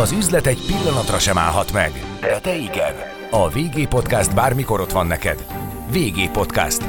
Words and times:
Az 0.00 0.12
üzlet 0.12 0.46
egy 0.46 0.66
pillanatra 0.66 1.18
sem 1.18 1.38
állhat 1.38 1.72
meg, 1.72 1.92
de 2.20 2.38
te 2.40 2.56
igen. 2.56 2.94
A 3.30 3.48
VG 3.48 3.88
Podcast 3.88 4.34
bármikor 4.34 4.80
ott 4.80 4.92
van 4.92 5.06
neked. 5.06 5.46
VG 5.92 6.30
Podcast. 6.30 6.84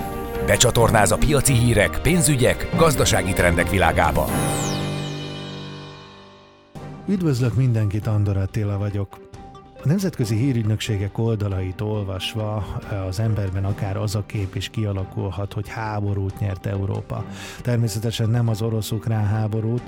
Becsatornáz 0.46 1.12
a 1.12 1.18
piaci 1.18 1.54
hírek, 1.54 2.00
pénzügyek, 2.02 2.70
gazdasági 2.76 3.34
trendek 3.34 3.70
világába. 3.70 4.26
Üdvözlök 7.08 7.56
mindenkit, 7.56 8.08
Andor 8.08 8.38
Attila 8.38 8.78
vagyok. 8.78 9.25
A 9.86 9.88
nemzetközi 9.88 10.36
hírügynökségek 10.36 11.18
oldalait 11.18 11.82
olvasva 11.82 12.56
az 13.08 13.20
emberben 13.20 13.66
akár 13.66 13.98
az 13.98 14.16
a 14.16 14.24
kép 14.26 14.56
is 14.56 14.70
kialakulhat, 14.70 15.54
hogy 15.54 15.68
háborút 15.68 16.40
nyert 16.40 16.66
Európa. 16.66 17.26
Természetesen 17.62 18.30
nem 18.30 18.48
az 18.48 18.62
orosz-ukrán 18.62 19.26
háborút, 19.26 19.82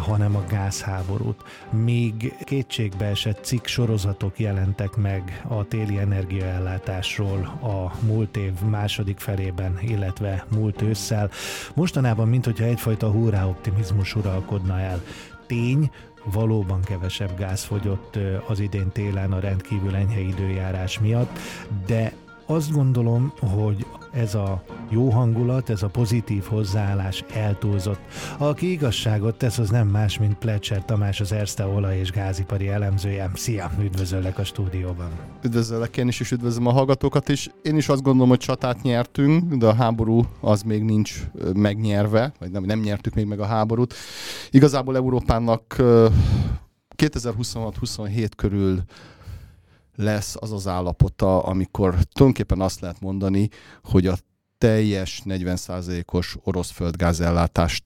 hanem 0.00 0.36
a 0.36 0.44
gázháborút. 0.48 1.42
Még 1.70 2.34
kétségbe 2.44 3.04
esett 3.04 3.44
cikk 3.44 3.66
sorozatok 3.66 4.38
jelentek 4.38 4.96
meg 4.96 5.44
a 5.48 5.64
téli 5.68 5.98
energiaellátásról 5.98 7.40
a 7.62 7.92
múlt 8.06 8.36
év 8.36 8.52
második 8.60 9.18
felében, 9.18 9.78
illetve 9.80 10.46
múlt 10.54 10.82
ősszel. 10.82 11.30
Mostanában, 11.74 12.28
mint 12.28 12.44
hogyha 12.44 12.64
egyfajta 12.64 13.10
hurrá 13.10 13.46
optimizmus 13.46 14.14
uralkodna 14.14 14.80
el. 14.80 15.02
Tény, 15.46 15.90
valóban 16.24 16.80
kevesebb 16.80 17.38
gáz 17.38 17.64
fogyott 17.64 18.18
az 18.46 18.60
idén 18.60 18.92
télen 18.92 19.32
a 19.32 19.40
rendkívül 19.40 19.94
enyhe 19.94 20.20
időjárás 20.20 20.98
miatt, 20.98 21.38
de 21.86 22.12
azt 22.52 22.72
gondolom, 22.72 23.32
hogy 23.40 23.86
ez 24.12 24.34
a 24.34 24.62
jó 24.88 25.10
hangulat, 25.10 25.70
ez 25.70 25.82
a 25.82 25.88
pozitív 25.88 26.44
hozzáállás 26.44 27.24
eltúlzott. 27.32 28.00
Aki 28.38 28.70
igazságot 28.70 29.36
tesz, 29.36 29.58
az 29.58 29.70
nem 29.70 29.88
más, 29.88 30.18
mint 30.18 30.34
Plecser 30.34 30.84
Tamás, 30.84 31.20
az 31.20 31.32
Erste 31.32 31.66
olaj- 31.66 31.98
és 31.98 32.10
gázipari 32.10 32.68
elemzője. 32.68 33.30
Szia, 33.34 33.70
üdvözöllek 33.80 34.38
a 34.38 34.44
stúdióban. 34.44 35.10
Üdvözöllek 35.42 35.96
én 35.96 36.08
is, 36.08 36.20
és 36.20 36.30
üdvözlöm 36.30 36.66
a 36.66 36.72
hallgatókat 36.72 37.28
is. 37.28 37.50
Én 37.62 37.76
is 37.76 37.88
azt 37.88 38.02
gondolom, 38.02 38.28
hogy 38.28 38.38
csatát 38.38 38.82
nyertünk, 38.82 39.54
de 39.54 39.66
a 39.66 39.74
háború 39.74 40.22
az 40.40 40.62
még 40.62 40.82
nincs 40.82 41.22
megnyerve, 41.54 42.32
vagy 42.38 42.50
nem, 42.50 42.64
nem 42.64 42.80
nyertük 42.80 43.14
még 43.14 43.26
meg 43.26 43.40
a 43.40 43.46
háborút. 43.46 43.94
Igazából 44.50 44.96
Európának 44.96 45.76
2026-27 46.96 48.28
körül 48.36 48.82
lesz 49.96 50.36
az 50.40 50.52
az 50.52 50.66
állapota, 50.66 51.42
amikor 51.42 51.90
tulajdonképpen 51.90 52.60
azt 52.60 52.80
lehet 52.80 53.00
mondani, 53.00 53.48
hogy 53.82 54.06
a 54.06 54.16
teljes 54.58 55.22
40%-os 55.24 56.36
orosz 56.42 56.70
földgázellátást 56.70 57.84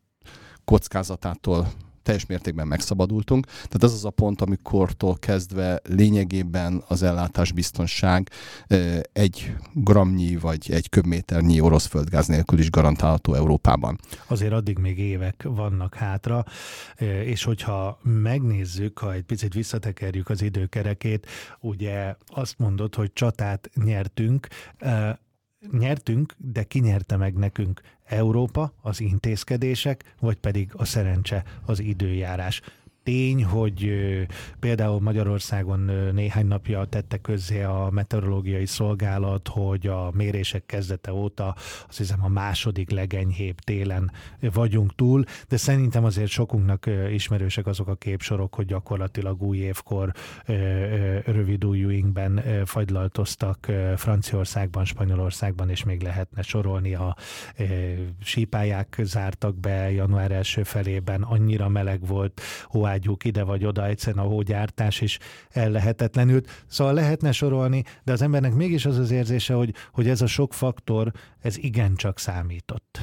kockázatától 0.65 1.73
teljes 2.07 2.27
mértékben 2.27 2.67
megszabadultunk. 2.67 3.47
Tehát 3.47 3.83
ez 3.83 3.93
az 3.93 4.05
a 4.05 4.11
pont, 4.11 4.41
amikortól 4.41 5.17
kezdve 5.19 5.81
lényegében 5.85 6.83
az 6.89 7.03
ellátásbiztonság 7.03 8.31
egy 9.13 9.55
gramnyi 9.73 10.37
vagy 10.37 10.71
egy 10.71 10.89
köbméternyi 10.89 11.61
orosz 11.61 11.87
földgáz 11.87 12.27
nélkül 12.27 12.59
is 12.59 12.71
garantálható 12.71 13.35
Európában. 13.35 13.99
Azért 14.27 14.53
addig 14.53 14.79
még 14.79 14.99
évek 14.99 15.43
vannak 15.43 15.95
hátra, 15.95 16.45
és 17.25 17.45
hogyha 17.45 17.99
megnézzük, 18.03 18.99
ha 18.99 19.13
egy 19.13 19.25
picit 19.25 19.55
visszatekerjük 19.55 20.29
az 20.29 20.43
időkerekét, 20.43 21.27
ugye 21.61 22.15
azt 22.27 22.59
mondod, 22.59 22.95
hogy 22.95 23.13
csatát 23.13 23.71
nyertünk, 23.85 24.49
nyertünk, 25.71 26.35
de 26.39 26.63
ki 26.63 26.79
nyerte 26.79 27.17
meg 27.17 27.35
nekünk? 27.35 27.81
Európa, 28.07 28.73
az 28.83 29.01
intézkedések, 29.01 30.15
vagy 30.21 30.37
pedig 30.37 30.71
a 30.77 30.85
szerencse, 30.85 31.43
az 31.67 31.81
időjárás 31.81 32.61
tény, 33.07 33.45
hogy 33.45 33.93
például 34.61 35.01
Magyarországon 35.01 35.91
néhány 36.13 36.47
napja 36.47 36.85
tette 36.85 37.17
közzé 37.17 37.63
a 37.63 37.89
meteorológiai 37.93 38.67
szolgálat, 38.67 39.49
hogy 39.49 39.87
a 39.87 40.11
mérések 40.15 40.67
kezdete 40.67 41.13
óta 41.13 41.55
azt 41.89 41.99
hiszem 41.99 42.25
a 42.25 42.29
második 42.29 42.91
legenyhébb 42.91 43.59
télen 43.59 44.13
vagyunk 44.41 44.95
túl, 44.95 45.25
de 45.49 45.57
szerintem 45.57 46.05
azért 46.05 46.31
sokunknak 46.31 46.91
ismerősek 47.11 47.67
azok 47.67 47.89
a 47.89 47.95
képsorok, 47.95 48.55
hogy 48.55 48.67
gyakorlatilag 48.67 49.43
új 49.43 49.59
évkor 49.59 50.13
rövid 51.25 51.65
ujjúinkben 51.65 52.43
fagylaltoztak 52.65 53.73
Franciaországban, 53.97 54.85
Spanyolországban, 54.85 55.71
és 55.71 55.85
még 55.85 56.03
lehetne 56.03 56.43
sorolni 56.43 56.95
a 56.95 57.17
sípályák 58.23 59.01
zártak 59.03 59.57
be 59.57 59.91
január 59.91 60.31
első 60.33 60.63
felében, 60.63 61.23
annyira 61.23 61.69
meleg 61.69 62.07
volt, 62.07 62.41
hóágy 62.65 62.96
vágyjuk 62.97 63.25
ide 63.25 63.43
vagy 63.43 63.65
oda, 63.65 63.87
egyszerűen 63.87 64.25
a 64.25 64.29
hógyártás 64.29 65.01
is 65.01 65.19
ellehetetlenült. 65.51 66.65
Szóval 66.69 66.95
lehetne 66.95 67.33
sorolni, 67.33 67.85
de 68.05 68.13
az 68.13 68.23
embernek 68.23 68.55
mégis 68.55 68.87
az 68.87 68.99
az 68.99 69.11
érzése, 69.11 69.55
hogy, 69.55 69.75
hogy 69.93 70.09
ez 70.09 70.21
a 70.21 70.27
sok 70.27 70.55
faktor, 70.55 71.13
ez 71.41 71.57
igencsak 71.59 72.19
számított. 72.19 72.99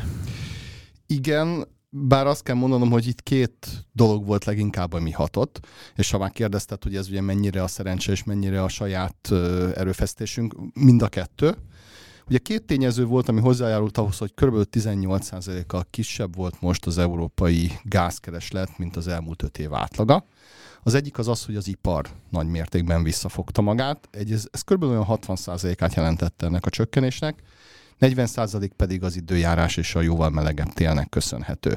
Igen, 1.07 1.67
bár 1.89 2.27
azt 2.27 2.43
kell 2.43 2.55
mondanom, 2.55 2.89
hogy 2.89 3.07
itt 3.07 3.23
két 3.23 3.67
dolog 3.91 4.25
volt 4.25 4.45
leginkább, 4.45 4.93
ami 4.93 5.11
hatott, 5.11 5.67
és 5.95 6.11
ha 6.11 6.17
már 6.17 6.31
kérdezted, 6.31 6.83
hogy 6.83 6.95
ez 6.95 7.09
ugye 7.09 7.21
mennyire 7.21 7.63
a 7.63 7.67
szerencse 7.67 8.11
és 8.11 8.23
mennyire 8.23 8.63
a 8.63 8.67
saját 8.67 9.31
erőfeszítésünk, 9.75 10.55
mind 10.73 11.01
a 11.01 11.07
kettő. 11.07 11.55
Ugye 12.27 12.37
két 12.37 12.63
tényező 12.63 13.05
volt, 13.05 13.29
ami 13.29 13.39
hozzájárult 13.39 13.97
ahhoz, 13.97 14.17
hogy 14.17 14.33
kb. 14.33 14.67
18%-kal 14.71 15.85
kisebb 15.89 16.35
volt 16.35 16.61
most 16.61 16.85
az 16.85 16.97
európai 16.97 17.71
gázkereslet, 17.83 18.77
mint 18.77 18.95
az 18.95 19.07
elmúlt 19.07 19.43
5 19.43 19.57
év 19.57 19.73
átlaga. 19.73 20.25
Az 20.83 20.93
egyik 20.93 21.17
az 21.17 21.27
az, 21.27 21.45
hogy 21.45 21.55
az 21.55 21.67
ipar 21.67 22.05
nagy 22.29 22.47
mértékben 22.47 23.03
visszafogta 23.03 23.61
magát. 23.61 24.07
Egy, 24.11 24.31
ez, 24.31 24.47
ez 24.51 24.61
kb. 24.61 24.83
olyan 24.83 25.05
60%-át 25.07 25.93
jelentette 25.93 26.45
ennek 26.45 26.65
a 26.65 26.69
csökkenésnek. 26.69 27.43
40% 27.99 28.69
pedig 28.75 29.03
az 29.03 29.15
időjárás 29.15 29.77
és 29.77 29.95
a 29.95 30.01
jóval 30.01 30.29
melegebb 30.29 30.73
télnek 30.73 31.09
köszönhető. 31.09 31.69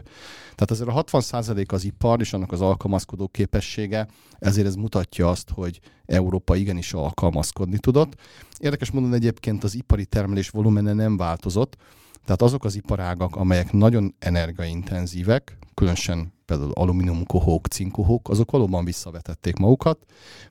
Tehát 0.55 0.71
azért 0.71 0.89
a 0.89 1.05
60% 1.05 1.73
az 1.73 1.85
ipar 1.85 2.21
és 2.21 2.33
annak 2.33 2.53
az 2.53 2.61
alkalmazkodó 2.61 3.29
képessége, 3.29 4.07
ezért 4.39 4.67
ez 4.67 4.75
mutatja 4.75 5.29
azt, 5.29 5.51
hogy 5.51 5.81
Európa 6.07 6.57
igenis 6.57 6.93
alkalmazkodni 6.93 7.79
tudott. 7.79 8.15
Érdekes 8.59 8.91
módon 8.91 9.15
egyébként 9.15 9.65
az 9.65 9.75
ipari 9.75 10.05
termelés 10.05 10.49
volumene 10.49 10.93
nem 10.93 11.17
változott, 11.17 11.77
tehát 12.25 12.43
azok 12.43 12.65
az 12.65 12.77
iparágak, 12.77 13.37
amelyek 13.37 13.73
nagyon 13.73 14.15
energiaintenzívek, 14.19 15.59
különösen 15.75 16.33
például 16.47 16.73
alumíniumkohók, 16.73 17.67
cinkohók, 17.67 18.29
azok 18.29 18.51
valóban 18.51 18.85
visszavetették 18.85 19.57
magukat. 19.57 19.99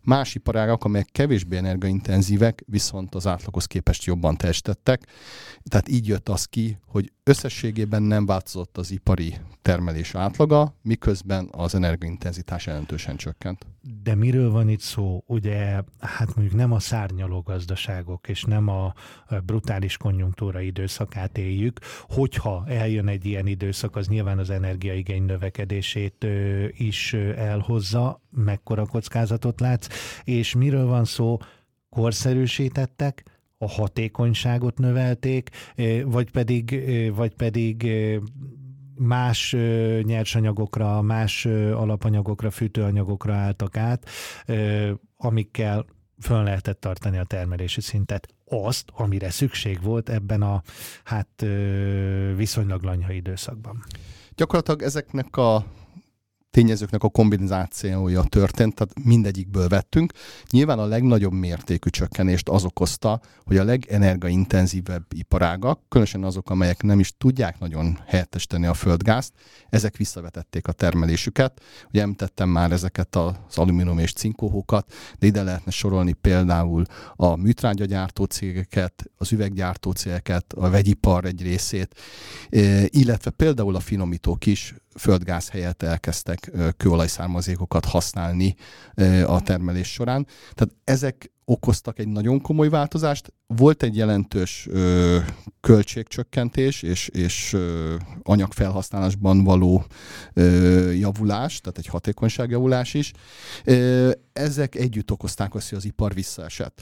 Más 0.02 0.36
iparágak, 0.36 0.84
amelyek 0.84 1.10
kevésbé 1.12 1.58
energiaintenzívek, 1.58 2.64
viszont 2.68 3.16
az 3.16 3.28
átlaghoz 3.28 3.66
képest 3.66 4.04
jobban 4.04 4.38
teljesítettek. 4.38 5.08
Tehát 5.64 5.90
így 5.90 6.08
jött 6.08 6.30
az 6.30 6.46
ki, 6.46 6.78
hogy 6.88 7.12
összességében 7.24 8.04
nem 8.04 8.26
változott 8.26 8.78
az 8.78 8.92
ipari 8.92 9.36
termelés 9.62 10.16
átlaga, 10.16 10.76
miközben 10.82 11.50
az 11.52 11.76
energiaintenzitás 11.76 12.66
jelentősen 12.66 13.16
csökkent. 13.16 13.66
De 14.04 14.16
miről 14.16 14.52
van 14.52 14.70
itt 14.70 14.80
szó? 14.80 15.24
Ugye, 15.28 15.82
hát 16.00 16.36
mondjuk 16.36 16.56
nem 16.60 16.72
a 16.72 16.80
szárnyaló 16.80 17.42
gazdaságok, 17.42 18.28
és 18.28 18.44
nem 18.44 18.68
a 18.68 18.94
brutális 19.46 19.98
konjunktúra 19.98 20.60
időszakát 20.60 21.38
éljük. 21.38 21.80
Hogyha 22.02 22.64
eljön 22.68 23.08
egy 23.08 23.26
ilyen 23.26 23.48
időszak, 23.48 23.96
az 23.96 24.08
nyilván 24.08 24.38
az 24.38 24.50
energiaigény 24.50 25.24
növekedését 25.24 26.28
is 26.72 27.14
elhozza, 27.36 28.22
mekkora 28.30 28.86
kockázatot 28.86 29.60
látsz, 29.60 29.88
és 30.24 30.56
miről 30.56 30.86
van 30.86 31.06
szó? 31.06 31.38
Korszerűsítettek, 31.90 33.24
a 33.58 33.68
hatékonyságot 33.68 34.78
növelték, 34.78 35.50
vagy 36.06 36.32
pedig, 36.32 36.84
vagy 37.16 37.34
pedig 37.34 37.88
más 38.98 39.56
nyersanyagokra, 40.02 41.02
más 41.02 41.46
alapanyagokra, 41.74 42.52
fűtőanyagokra 42.52 43.34
álltak 43.34 43.78
át, 43.78 44.10
amikkel 45.18 45.86
föl 46.22 46.44
lehetett 46.44 46.80
tartani 46.80 47.18
a 47.18 47.24
termelési 47.24 47.82
szintet. 47.82 48.28
Azt, 48.46 48.92
amire 48.94 49.30
szükség 49.30 49.82
volt 49.82 50.10
ebben 50.10 50.42
a 50.42 50.62
hát 51.04 51.46
viszonylag 52.36 52.84
lanyha 52.84 53.12
időszakban. 53.12 53.84
Gyakorlatilag 54.36 54.82
ezeknek 54.82 55.38
a 55.38 55.66
tényezőknek 56.56 57.04
a 57.04 57.10
kombinációja 57.10 58.24
történt, 58.24 58.76
tehát 58.76 58.94
mindegyikből 59.04 59.68
vettünk. 59.68 60.14
Nyilván 60.50 60.80
a 60.80 60.86
legnagyobb 60.86 61.34
mértékű 61.34 61.90
csökkenést 61.90 62.50
az 62.50 62.66
okozta, 62.66 63.22
hogy 63.44 63.58
a 63.58 63.64
legenergaintenzívebb 63.64 65.06
iparágak, 65.16 65.80
különösen 65.90 66.24
azok, 66.24 66.50
amelyek 66.50 66.84
nem 66.84 67.00
is 67.00 67.14
tudják 67.18 67.60
nagyon 67.60 68.00
helyettesíteni 68.06 68.66
a 68.66 68.74
földgázt, 68.74 69.34
ezek 69.70 69.98
visszavetették 69.98 70.68
a 70.68 70.72
termelésüket. 70.72 71.62
Ugye 71.90 72.02
említettem 72.02 72.50
már 72.50 72.72
ezeket 72.72 73.16
az 73.16 73.36
alumínium 73.56 74.00
és 74.00 74.14
cinkóhókat, 74.14 74.94
de 75.20 75.28
ide 75.28 75.44
lehetne 75.44 75.72
sorolni 75.72 76.14
például 76.14 76.84
a 77.16 77.36
műtrágyagyártó 77.36 78.24
cégeket, 78.24 79.04
az 79.18 79.32
üveggyártó 79.32 79.92
cégeket, 79.92 80.54
a 80.54 80.70
vegyipar 80.70 81.26
egy 81.26 81.42
részét, 81.42 81.96
illetve 82.86 83.30
például 83.30 83.76
a 83.76 83.80
finomítók 83.80 84.46
is 84.46 84.76
földgáz 85.00 85.50
helyett 85.50 85.84
elkezdtek 85.84 86.52
kőolajszármazékokat 86.78 87.86
használni 87.86 88.56
a 89.26 89.42
termelés 89.42 89.92
során. 89.92 90.28
Tehát 90.54 90.76
ezek 90.84 91.32
okoztak 91.46 92.00
egy 92.00 92.08
nagyon 92.08 92.42
komoly 92.42 92.70
változást. 92.70 93.34
Volt 93.48 93.84
egy 93.84 93.96
jelentős 93.96 94.68
ö, 94.70 95.18
költségcsökkentés 95.60 96.82
és, 96.82 97.08
és 97.08 97.54
ö, 97.54 97.96
anyagfelhasználásban 98.24 99.44
való 99.44 99.86
ö, 100.34 100.92
javulás, 100.92 101.62
tehát 101.62 101.78
egy 101.78 101.88
hatékonyságjavulás 101.88 102.94
is. 102.94 103.12
Ö, 103.64 104.12
ezek 104.34 104.76
együtt 104.76 105.12
okozták 105.12 105.56
azt, 105.56 105.70
hogy 105.70 105.78
az 105.78 105.86
ipar 105.86 106.14
visszaesett. 106.14 106.82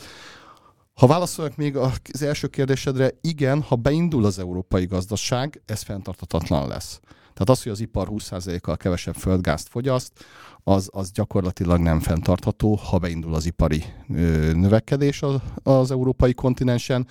Ha 0.93 1.07
válaszoljak 1.07 1.55
még 1.55 1.77
az 1.77 2.21
első 2.21 2.47
kérdésedre, 2.47 3.11
igen, 3.21 3.61
ha 3.61 3.75
beindul 3.75 4.25
az 4.25 4.39
európai 4.39 4.85
gazdaság, 4.85 5.61
ez 5.65 5.81
fenntartatatlan 5.81 6.67
lesz. 6.67 6.99
Tehát 7.33 7.49
az, 7.49 7.63
hogy 7.63 7.71
az 7.71 7.79
ipar 7.79 8.07
20%-kal 8.11 8.77
kevesebb 8.77 9.15
földgázt 9.15 9.67
fogyaszt, 9.67 10.11
az, 10.63 10.89
az 10.91 11.11
gyakorlatilag 11.11 11.79
nem 11.79 11.99
fenntartható, 11.99 12.75
ha 12.75 12.97
beindul 12.97 13.33
az 13.33 13.45
ipari 13.45 13.83
ö, 14.15 14.51
növekedés 14.53 15.21
az, 15.21 15.35
az 15.63 15.91
európai 15.91 16.33
kontinensen. 16.33 17.07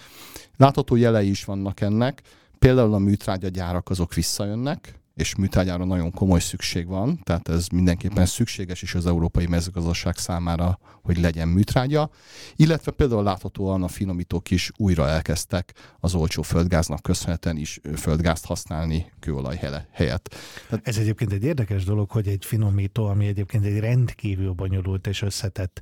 Látható 0.57 0.97
jelei 0.97 1.29
is 1.29 1.45
vannak 1.45 1.81
ennek, 1.81 2.23
például 2.59 2.95
a 2.95 2.99
műtrágyagyárak 2.99 3.91
azok 3.91 4.15
visszajönnek, 4.15 5.02
és 5.15 5.37
műtrágyára 5.37 5.85
nagyon 5.85 6.11
komoly 6.11 6.41
szükség 6.41 6.87
van, 6.87 7.21
tehát 7.23 7.49
ez 7.49 7.67
mindenképpen 7.69 8.27
szükséges 8.27 8.83
is 8.83 8.95
az 8.95 9.07
európai 9.07 9.47
mezőgazdaság 9.47 10.17
számára, 10.17 10.79
hogy 11.03 11.19
legyen 11.19 11.49
műtrágya, 11.49 12.11
illetve 12.57 12.91
például 12.91 13.23
láthatóan 13.23 13.83
a 13.83 13.89
finomítók 13.89 14.51
is 14.51 14.71
újra 14.77 15.09
elkezdtek 15.09 15.75
az 16.01 16.15
olcsó 16.15 16.43
földgáznak 16.43 17.03
köszönhetően 17.03 17.57
is 17.57 17.81
földgázt 17.97 18.47
használni 18.47 19.13
kőolaj 19.21 19.61
helyett. 19.91 20.35
Ez 20.83 20.97
egyébként 20.97 21.33
egy 21.33 21.45
érdekes 21.45 21.85
dolog, 21.85 22.11
hogy 22.11 22.29
egy 22.29 22.45
finomító, 22.45 23.07
ami 23.07 23.27
egyébként 23.27 23.65
egy 23.65 23.79
rendkívül 23.79 24.53
bonyolult 24.53 25.07
és 25.07 25.23
összetett 25.23 25.81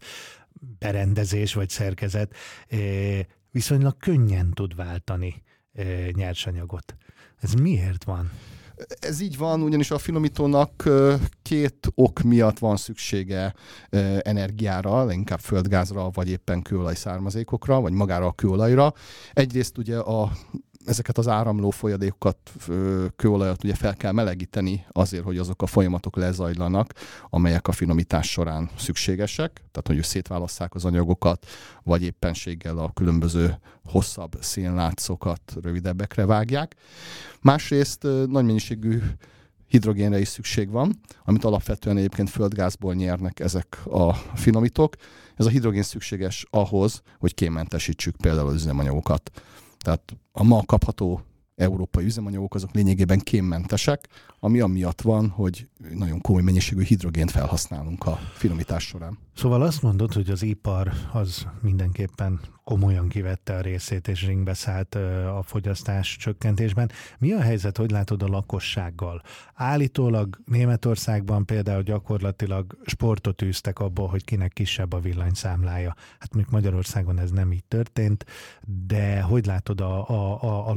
berendezés 0.79 1.55
vagy 1.55 1.69
szerkezet, 1.69 2.35
eh, 2.69 3.21
viszonylag 3.51 3.97
könnyen 3.97 4.51
tud 4.51 4.75
váltani 4.75 5.43
eh, 5.73 6.09
nyersanyagot. 6.13 6.97
Ez 7.41 7.53
miért 7.53 8.05
van? 8.05 8.31
Ez 9.01 9.21
így 9.21 9.37
van, 9.37 9.63
ugyanis 9.63 9.91
a 9.91 9.99
finomítónak 9.99 10.89
két 11.43 11.93
ok 11.95 12.21
miatt 12.23 12.59
van 12.59 12.77
szüksége 12.77 13.55
energiára, 14.21 15.13
inkább 15.13 15.41
földgázra, 15.41 16.11
vagy 16.11 16.29
éppen 16.29 16.63
kőolaj 16.63 16.95
származékokra, 16.95 17.81
vagy 17.81 17.93
magára 17.93 18.27
a 18.27 18.33
kőolajra. 18.33 18.95
Egyrészt 19.33 19.79
ugye 19.79 19.99
a 19.99 20.33
ezeket 20.91 21.19
az 21.19 21.29
áramló 21.29 21.71
folyadékokat, 21.71 22.37
kőolajat 23.17 23.65
ugye 23.65 23.75
fel 23.75 23.95
kell 23.95 24.13
melegíteni 24.13 24.87
azért, 24.93 25.25
hogy 25.25 25.39
azok 25.39 25.63
a 25.63 25.67
folyamatok 25.67 26.17
lezajlanak, 26.17 26.95
amelyek 27.31 27.69
a 27.69 27.73
finomítás 27.73 28.31
során 28.31 28.71
szükségesek, 28.79 29.53
tehát 29.53 29.87
hogy 29.87 30.03
szétválasszák 30.03 30.75
az 30.75 30.85
anyagokat, 30.85 31.47
vagy 31.83 32.03
éppenséggel 32.03 32.79
a 32.79 32.93
különböző 32.95 33.59
hosszabb 33.85 34.37
szénlátszokat 34.41 35.41
rövidebbekre 35.63 36.27
vágják. 36.27 36.77
Másrészt 37.41 38.03
nagy 38.03 38.45
mennyiségű 38.45 39.03
hidrogénre 39.67 40.19
is 40.19 40.29
szükség 40.29 40.71
van, 40.71 41.01
amit 41.25 41.45
alapvetően 41.45 41.97
egyébként 41.97 42.31
földgázból 42.31 42.95
nyernek 42.95 43.41
ezek 43.41 43.79
a 43.87 44.13
finomítók. 44.15 44.95
Ez 45.37 45.47
a 45.47 45.51
hidrogén 45.51 45.83
szükséges 45.83 46.47
ahhoz, 46.51 47.03
hogy 47.19 47.35
kémmentesítsük 47.35 48.17
például 48.17 48.49
az 48.49 48.55
üzemanyagokat. 48.55 49.31
Tehát 49.85 50.17
a 50.33 50.43
ma 50.43 50.63
kapható 50.67 51.23
európai 51.61 52.05
üzemanyagok 52.05 52.55
azok 52.55 52.75
lényegében 52.75 53.19
kémmentesek, 53.19 54.09
ami 54.41 54.61
amiatt 54.61 55.01
van, 55.01 55.29
hogy 55.29 55.69
nagyon 55.95 56.21
komoly 56.21 56.43
mennyiségű 56.43 56.83
hidrogént 56.83 57.31
felhasználunk 57.31 58.07
a 58.07 58.19
finomítás 58.33 58.85
során. 58.87 59.19
Szóval 59.35 59.63
azt 59.63 59.83
mondod, 59.83 60.13
hogy 60.13 60.31
az 60.31 60.43
ipar 60.43 60.93
az 61.13 61.47
mindenképpen 61.63 62.41
komolyan 62.65 63.09
kivette 63.09 63.57
a 63.57 63.61
részét 63.61 64.09
és 64.09 64.27
ringbe 64.27 64.55
szállt 64.55 64.95
a 65.39 65.43
fogyasztás 65.45 66.17
csökkentésben. 66.17 66.91
Mi 67.19 67.33
a 67.33 67.41
helyzet, 67.41 67.77
hogy 67.77 67.91
látod 67.91 68.23
a 68.23 68.27
lakossággal? 68.27 69.23
Állítólag 69.55 70.39
Németországban 70.45 71.47
például 71.47 71.83
gyakorlatilag 71.83 72.79
sportot 72.85 73.43
űztek 73.43 73.79
abból, 73.79 74.09
hogy 74.09 74.25
kinek 74.25 74.53
kisebb 74.53 74.93
a 74.93 75.01
villanyszámlája. 75.01 75.95
Hát 76.19 76.35
még 76.35 76.47
Magyarországon 76.51 77.19
ez 77.19 77.31
nem 77.31 77.53
így 77.53 77.65
történt, 77.65 78.25
de 78.87 79.21
hogy 79.21 79.47
látod 79.47 79.81
a, 79.81 80.09
a, 80.09 80.43
a, 80.43 80.69
a 80.69 80.75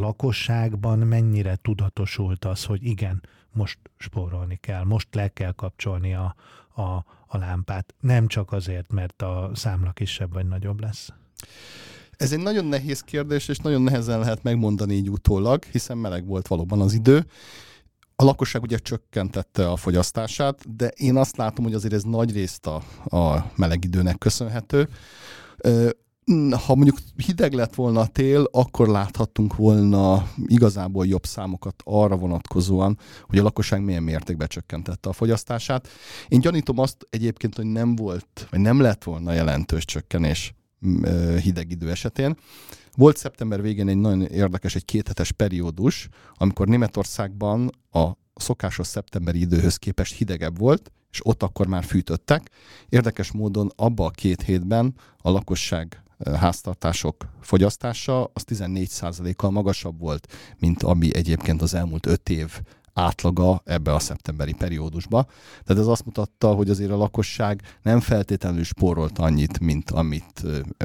lakosságban 0.73 1.07
mennyire 1.07 1.55
tudatosult 1.55 2.45
az, 2.45 2.63
hogy 2.63 2.83
igen, 2.83 3.21
most 3.51 3.79
spórolni 3.97 4.57
kell, 4.61 4.83
most 4.83 5.07
le 5.15 5.27
kell 5.27 5.51
kapcsolni 5.51 6.13
a, 6.13 6.35
a, 6.75 6.81
a 7.27 7.37
lámpát. 7.37 7.93
Nem 7.99 8.27
csak 8.27 8.51
azért, 8.51 8.91
mert 8.91 9.21
a 9.21 9.51
számla 9.53 9.91
kisebb 9.91 10.33
vagy 10.33 10.47
nagyobb 10.47 10.79
lesz. 10.79 11.09
Ez 12.11 12.31
egy 12.31 12.39
nagyon 12.39 12.65
nehéz 12.65 13.01
kérdés, 13.01 13.47
és 13.47 13.57
nagyon 13.57 13.81
nehezen 13.81 14.19
lehet 14.19 14.43
megmondani 14.43 14.93
így 14.93 15.09
utólag, 15.09 15.63
hiszen 15.63 15.97
meleg 15.97 16.25
volt 16.25 16.47
valóban 16.47 16.81
az 16.81 16.93
idő. 16.93 17.25
A 18.15 18.23
lakosság 18.23 18.61
ugye 18.61 18.77
csökkentette 18.77 19.69
a 19.69 19.75
fogyasztását, 19.75 20.75
de 20.75 20.87
én 20.87 21.15
azt 21.15 21.37
látom, 21.37 21.65
hogy 21.65 21.73
azért 21.73 21.93
ez 21.93 22.03
nagy 22.03 22.33
részt 22.33 22.67
a, 22.67 22.75
a 23.17 23.51
meleg 23.55 23.83
időnek 23.83 24.17
köszönhető 24.17 24.89
ha 26.65 26.75
mondjuk 26.75 26.97
hideg 27.25 27.53
lett 27.53 27.75
volna 27.75 27.99
a 27.99 28.07
tél, 28.07 28.47
akkor 28.51 28.87
láthattunk 28.87 29.55
volna 29.55 30.29
igazából 30.45 31.07
jobb 31.07 31.25
számokat 31.25 31.81
arra 31.85 32.15
vonatkozóan, 32.15 32.97
hogy 33.27 33.39
a 33.39 33.43
lakosság 33.43 33.83
milyen 33.83 34.03
mértékben 34.03 34.47
csökkentette 34.47 35.09
a 35.09 35.13
fogyasztását. 35.13 35.87
Én 36.27 36.39
gyanítom 36.39 36.79
azt 36.79 37.07
egyébként, 37.09 37.55
hogy 37.55 37.65
nem 37.65 37.95
volt, 37.95 38.47
vagy 38.49 38.59
nem 38.59 38.81
lett 38.81 39.03
volna 39.03 39.33
jelentős 39.33 39.85
csökkenés 39.85 40.53
hideg 41.41 41.71
idő 41.71 41.89
esetén. 41.89 42.37
Volt 42.95 43.17
szeptember 43.17 43.61
végén 43.61 43.87
egy 43.87 43.97
nagyon 43.97 44.21
érdekes, 44.21 44.75
egy 44.75 44.85
kéthetes 44.85 45.31
periódus, 45.31 46.09
amikor 46.33 46.67
Németországban 46.67 47.69
a 47.91 48.11
szokásos 48.35 48.87
szeptemberi 48.87 49.39
időhöz 49.39 49.75
képest 49.75 50.15
hidegebb 50.15 50.57
volt, 50.57 50.91
és 51.11 51.25
ott 51.25 51.43
akkor 51.43 51.67
már 51.67 51.83
fűtöttek. 51.83 52.49
Érdekes 52.89 53.31
módon 53.31 53.71
abba 53.75 54.05
a 54.05 54.09
két 54.09 54.41
hétben 54.41 54.95
a 55.17 55.29
lakosság 55.29 56.02
háztartások 56.33 57.15
fogyasztása 57.41 58.23
az 58.23 58.43
14%-kal 58.47 59.51
magasabb 59.51 59.99
volt, 59.99 60.27
mint 60.59 60.83
ami 60.83 61.15
egyébként 61.15 61.61
az 61.61 61.73
elmúlt 61.73 62.05
öt 62.05 62.29
év 62.29 62.61
átlaga 62.93 63.61
ebbe 63.65 63.93
a 63.93 63.99
szeptemberi 63.99 64.53
periódusba. 64.53 65.25
Tehát 65.63 65.81
ez 65.81 65.87
azt 65.87 66.05
mutatta, 66.05 66.53
hogy 66.53 66.69
azért 66.69 66.91
a 66.91 66.97
lakosság 66.97 67.61
nem 67.81 67.99
feltétlenül 67.99 68.63
spórolt 68.63 69.19
annyit, 69.19 69.59
mint 69.59 69.89
amit 69.89 70.43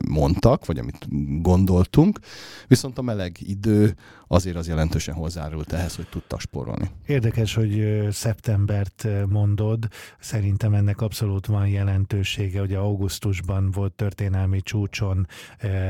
mondtak, 0.09 0.67
vagy 0.67 0.79
amit 0.79 1.07
gondoltunk, 1.43 2.19
viszont 2.67 2.99
a 2.99 3.03
meleg 3.03 3.37
idő 3.41 3.97
azért 4.27 4.57
az 4.57 4.69
jelentősen 4.69 5.15
hozzárult 5.15 5.73
ehhez, 5.73 5.97
hogy 5.97 6.09
tudtak 6.09 6.41
spórolni. 6.41 6.91
Érdekes, 7.07 7.55
hogy 7.55 8.07
szeptembert 8.11 9.07
mondod, 9.29 9.89
szerintem 10.19 10.75
ennek 10.75 11.01
abszolút 11.01 11.47
van 11.47 11.69
jelentősége, 11.69 12.61
hogy 12.61 12.75
augusztusban 12.75 13.71
volt 13.71 13.93
történelmi 13.93 14.63
csúcson 14.63 15.27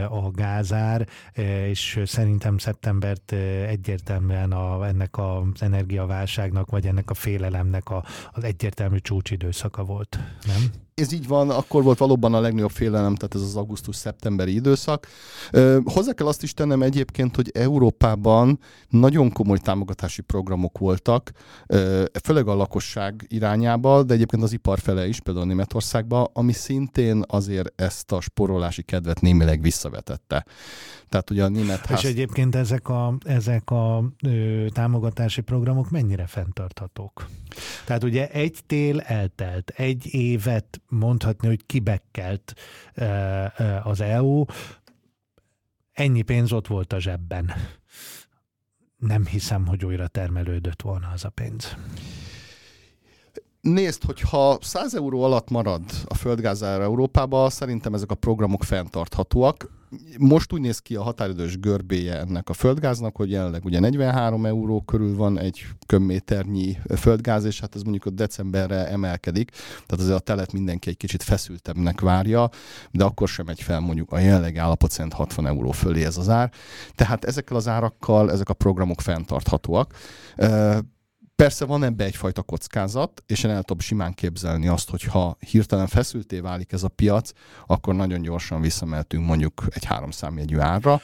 a 0.08 0.30
gázár, 0.30 1.08
és 1.68 2.00
szerintem 2.04 2.58
szeptembert 2.58 3.32
egyértelműen 3.66 4.52
a, 4.52 4.86
ennek 4.86 5.18
az 5.18 5.62
energiaválságnak, 6.08 6.70
vagy 6.70 6.86
ennek 6.86 7.10
a 7.10 7.14
félelemnek 7.14 7.90
a, 7.90 8.04
az 8.32 8.44
egyértelmű 8.44 8.98
csúcsidőszaka 8.98 9.84
volt, 9.84 10.18
nem? 10.46 10.87
Ez 10.98 11.12
így 11.12 11.26
van, 11.26 11.50
akkor 11.50 11.82
volt 11.82 11.98
valóban 11.98 12.34
a 12.34 12.40
legnagyobb 12.40 12.70
félelem, 12.70 13.14
tehát 13.14 13.34
ez 13.34 13.40
az 13.40 13.56
augusztus-szeptemberi 13.56 14.54
időszak. 14.54 15.06
Hozzá 15.84 16.12
kell 16.12 16.26
azt 16.26 16.42
is 16.42 16.54
tennem 16.54 16.82
egyébként, 16.82 17.36
hogy 17.36 17.50
Európában 17.54 18.58
nagyon 18.88 19.32
komoly 19.32 19.58
támogatási 19.58 20.22
programok 20.22 20.78
voltak, 20.78 21.30
főleg 22.22 22.48
a 22.48 22.54
lakosság 22.54 23.26
irányába, 23.28 24.02
de 24.02 24.14
egyébként 24.14 24.42
az 24.42 24.52
ipar 24.52 24.78
fele 24.78 25.06
is, 25.06 25.20
például 25.20 25.46
Németországban, 25.46 26.28
ami 26.32 26.52
szintén 26.52 27.22
azért 27.26 27.80
ezt 27.80 28.12
a 28.12 28.20
sporolási 28.20 28.82
kedvet 28.82 29.20
némileg 29.20 29.60
visszavetette. 29.60 30.44
Tehát 31.08 31.30
ugye 31.30 31.44
a 31.44 31.48
német 31.48 31.86
ház... 31.86 31.98
És 31.98 32.10
egyébként 32.10 32.54
ezek 32.54 32.88
a, 32.88 33.14
ezek 33.24 33.70
a 33.70 34.04
ö, 34.22 34.66
támogatási 34.72 35.40
programok 35.40 35.90
mennyire 35.90 36.26
fenntarthatók? 36.26 37.26
Tehát 37.84 38.04
ugye 38.04 38.28
egy 38.28 38.58
tél 38.66 39.00
eltelt, 39.00 39.72
egy 39.76 40.06
évet 40.14 40.80
mondhatni, 40.88 41.48
hogy 41.48 41.66
kibekkelt 41.66 42.54
az 43.82 44.00
EU, 44.00 44.44
ennyi 45.92 46.22
pénz 46.22 46.52
ott 46.52 46.66
volt 46.66 46.92
a 46.92 47.00
zsebben. 47.00 47.52
Nem 48.96 49.26
hiszem, 49.26 49.66
hogy 49.66 49.84
újra 49.84 50.08
termelődött 50.08 50.82
volna 50.82 51.08
az 51.08 51.24
a 51.24 51.30
pénz. 51.30 51.76
Nézd, 53.72 54.04
hogyha 54.04 54.58
100 54.60 54.94
euró 54.94 55.22
alatt 55.22 55.50
marad 55.50 55.82
a 56.06 56.14
földgázára 56.14 56.82
Európába, 56.82 57.50
szerintem 57.50 57.94
ezek 57.94 58.10
a 58.10 58.14
programok 58.14 58.64
fenntarthatóak. 58.64 59.70
Most 60.18 60.52
úgy 60.52 60.60
néz 60.60 60.78
ki 60.78 60.96
a 60.96 61.02
határidős 61.02 61.58
görbéje 61.58 62.18
ennek 62.18 62.48
a 62.48 62.52
földgáznak, 62.52 63.16
hogy 63.16 63.30
jelenleg 63.30 63.64
ugye 63.64 63.78
43 63.80 64.46
euró 64.46 64.80
körül 64.80 65.16
van 65.16 65.38
egy 65.38 65.66
köbméternyi 65.86 66.78
földgáz, 66.96 67.44
és 67.44 67.60
hát 67.60 67.74
ez 67.74 67.82
mondjuk 67.82 68.04
a 68.04 68.10
decemberre 68.10 68.88
emelkedik, 68.88 69.50
tehát 69.50 70.04
azért 70.04 70.18
a 70.18 70.18
telet 70.18 70.52
mindenki 70.52 70.88
egy 70.88 70.96
kicsit 70.96 71.22
feszültebbnek 71.22 72.00
várja, 72.00 72.50
de 72.90 73.04
akkor 73.04 73.28
sem 73.28 73.46
megy 73.46 73.62
fel 73.62 73.80
mondjuk 73.80 74.12
a 74.12 74.18
jelenleg 74.18 74.56
állapot 74.56 74.90
szerint 74.90 75.12
60 75.12 75.46
euró 75.46 75.70
fölé 75.70 76.04
ez 76.04 76.16
az 76.16 76.28
ár. 76.28 76.50
Tehát 76.94 77.24
ezekkel 77.24 77.56
az 77.56 77.68
árakkal 77.68 78.30
ezek 78.30 78.48
a 78.48 78.54
programok 78.54 79.00
fenntarthatóak. 79.00 79.94
Persze 81.42 81.64
van 81.64 81.84
ebbe 81.84 82.04
egyfajta 82.04 82.42
kockázat, 82.42 83.22
és 83.26 83.44
én 83.44 83.50
el 83.50 83.62
tudom 83.62 83.78
simán 83.78 84.14
képzelni 84.14 84.68
azt, 84.68 84.90
hogy 84.90 85.02
ha 85.02 85.36
hirtelen 85.50 85.86
feszülté 85.86 86.40
válik 86.40 86.72
ez 86.72 86.82
a 86.82 86.88
piac, 86.88 87.30
akkor 87.66 87.94
nagyon 87.94 88.22
gyorsan 88.22 88.60
visszamehetünk 88.60 89.26
mondjuk 89.26 89.64
egy 89.70 89.84
három 89.84 90.10
számjegyű 90.10 90.58
árra, 90.58 91.00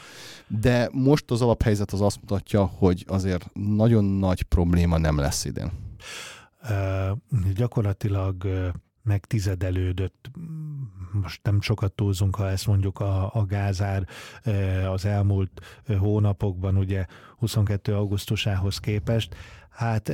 de 0.46 0.88
most 0.92 1.30
az 1.30 1.42
alaphelyzet 1.42 1.92
az 1.92 2.00
azt 2.00 2.20
mutatja, 2.20 2.64
hogy 2.64 3.04
azért 3.08 3.50
nagyon 3.52 4.04
nagy 4.04 4.42
probléma 4.42 4.98
nem 4.98 5.18
lesz 5.18 5.44
idén. 5.44 5.70
Uh, 6.62 7.18
gyakorlatilag 7.54 8.44
uh, 8.44 8.68
megtizedelődött, 9.04 10.30
most 11.12 11.40
nem 11.42 11.60
sokat 11.60 11.92
túlzunk, 11.92 12.36
ha 12.36 12.48
ezt 12.48 12.66
mondjuk 12.66 13.00
a, 13.00 13.34
a 13.34 13.44
gázár 13.44 14.06
az 14.92 15.04
elmúlt 15.04 15.82
hónapokban, 15.98 16.76
ugye 16.76 17.06
22. 17.38 17.94
augusztusához 17.94 18.78
képest, 18.78 19.34
Hát 19.74 20.12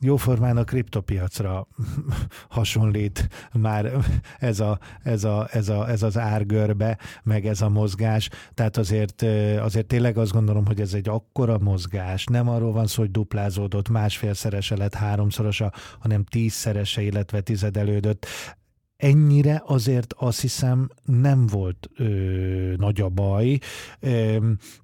jóformán 0.00 0.56
a 0.56 0.64
kriptopiacra 0.64 1.66
hasonlít 2.48 3.28
már 3.52 3.92
ez, 4.38 4.60
a, 4.60 4.78
ez, 5.02 5.24
a, 5.24 5.48
ez, 5.52 5.68
a, 5.68 5.88
ez 5.88 6.02
az 6.02 6.18
árgörbe, 6.18 6.98
meg 7.22 7.46
ez 7.46 7.60
a 7.60 7.68
mozgás. 7.68 8.28
Tehát 8.54 8.76
azért, 8.76 9.22
azért 9.60 9.86
tényleg 9.86 10.18
azt 10.18 10.32
gondolom, 10.32 10.66
hogy 10.66 10.80
ez 10.80 10.94
egy 10.94 11.08
akkora 11.08 11.58
mozgás. 11.58 12.24
Nem 12.24 12.48
arról 12.48 12.72
van 12.72 12.86
szó, 12.86 13.02
hogy 13.02 13.10
duplázódott, 13.10 13.88
másfélszerese 13.88 14.76
lett 14.76 14.94
háromszorosa, 14.94 15.72
hanem 15.98 16.24
tízszerese, 16.24 17.02
illetve 17.02 17.40
tizedelődött 17.40 18.26
ennyire 18.96 19.62
azért 19.66 20.14
azt 20.16 20.40
hiszem 20.40 20.88
nem 21.04 21.46
volt 21.46 21.90
ö, 21.96 22.04
nagy 22.76 23.00
a 23.00 23.08
baj, 23.08 23.58
ö, 24.00 24.36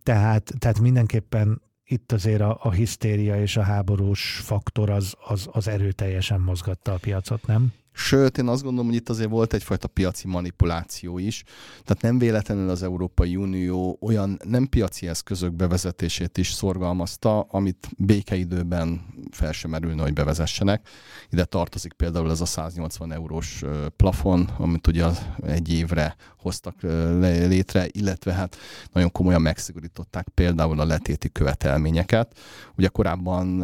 tehát, 0.03 0.53
tehát 0.59 0.81
mindenképpen 0.81 1.61
itt 1.87 2.13
azért 2.13 2.41
a, 2.41 2.59
a 2.63 2.71
hisztéria 2.71 3.41
és 3.41 3.57
a 3.57 3.63
háborús 3.63 4.41
faktor 4.43 4.91
az, 4.91 5.15
az, 5.25 5.49
az 5.53 5.69
erőteljesen 5.69 6.41
mozgatta 6.41 6.93
a 6.93 6.99
piacot, 6.99 7.47
nem? 7.47 7.73
Sőt, 7.99 8.39
én 8.39 8.49
azt 8.49 8.63
gondolom, 8.63 8.87
hogy 8.87 8.97
itt 8.97 9.09
azért 9.09 9.31
volt 9.31 9.53
egyfajta 9.53 9.89
piaci 9.89 10.27
manipuláció 10.27 11.19
is. 11.19 11.43
Tehát 11.85 12.03
nem 12.03 12.19
véletlenül 12.19 12.71
az 12.71 12.83
Európai 12.83 13.37
Unió 13.37 13.99
olyan 14.01 14.41
nem 14.45 14.67
piaci 14.67 15.09
eszközök 15.09 15.53
bevezetését 15.53 16.39
is 16.39 16.53
szorgalmazta, 16.53 17.41
amit 17.41 17.89
békeidőben 17.99 19.01
fel 19.31 19.53
sem 19.53 19.71
merülne, 19.71 20.03
hogy 20.03 20.13
bevezessenek. 20.13 20.89
Ide 21.31 21.45
tartozik 21.45 21.93
például 21.93 22.31
ez 22.31 22.41
a 22.41 22.45
180 22.47 23.13
eurós 23.13 23.65
plafon, 23.97 24.49
amit 24.59 24.87
ugye 24.87 25.05
egy 25.43 25.73
évre 25.73 26.17
hoztak 26.39 26.75
létre, 27.23 27.87
illetve 27.91 28.33
hát 28.33 28.57
nagyon 28.93 29.13
komolyan 29.13 29.43
megszigorították 29.43 30.29
például 30.35 30.81
a 30.81 30.85
letéti 30.85 31.33
követelményeket. 31.33 32.39
Ugye 32.77 32.89
korábban 32.89 33.61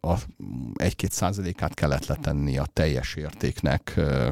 a 0.00 0.18
1-2 0.74 1.10
százalékát 1.10 1.74
kellett 1.74 2.06
letenni 2.06 2.58
a 2.58 2.66
teljes 2.72 3.14
értéknek 3.14 3.75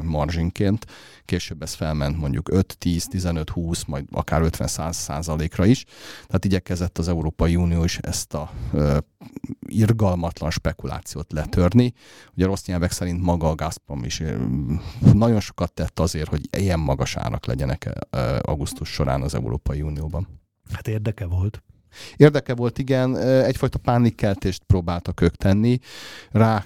marzsinként, 0.03 0.85
később 1.25 1.61
ez 1.61 1.73
felment 1.73 2.17
mondjuk 2.17 2.49
5-10-15-20, 2.51 3.87
majd 3.87 4.05
akár 4.11 4.41
50 4.41 4.91
százalékra 4.91 5.65
is. 5.65 5.83
Tehát 6.27 6.45
igyekezett 6.45 6.97
az 6.97 7.07
Európai 7.07 7.55
Unió 7.55 7.83
is 7.83 7.97
ezt 7.97 8.33
a 8.33 8.51
irgalmatlan 9.67 10.51
spekulációt 10.51 11.31
letörni. 11.31 11.93
Ugye 12.35 12.45
rossz 12.45 12.65
nyelvek 12.65 12.91
szerint 12.91 13.21
maga 13.21 13.49
a 13.49 13.55
Gazprom 13.55 14.03
is 14.03 14.23
nagyon 15.13 15.39
sokat 15.39 15.73
tett 15.73 15.99
azért, 15.99 16.29
hogy 16.29 16.49
ilyen 16.57 16.79
magas 16.79 17.15
árak 17.15 17.45
legyenek 17.45 17.89
augusztus 18.41 18.89
során 18.89 19.21
az 19.21 19.35
Európai 19.35 19.81
Unióban. 19.81 20.27
Hát 20.71 20.87
érdeke 20.87 21.25
volt. 21.25 21.63
Érdeke 22.15 22.53
volt, 22.55 22.77
igen, 22.77 23.17
egyfajta 23.17 23.77
pánikkeltést 23.77 24.63
próbáltak 24.63 25.21
ők 25.21 25.35
tenni, 25.35 25.79
rá 26.31 26.65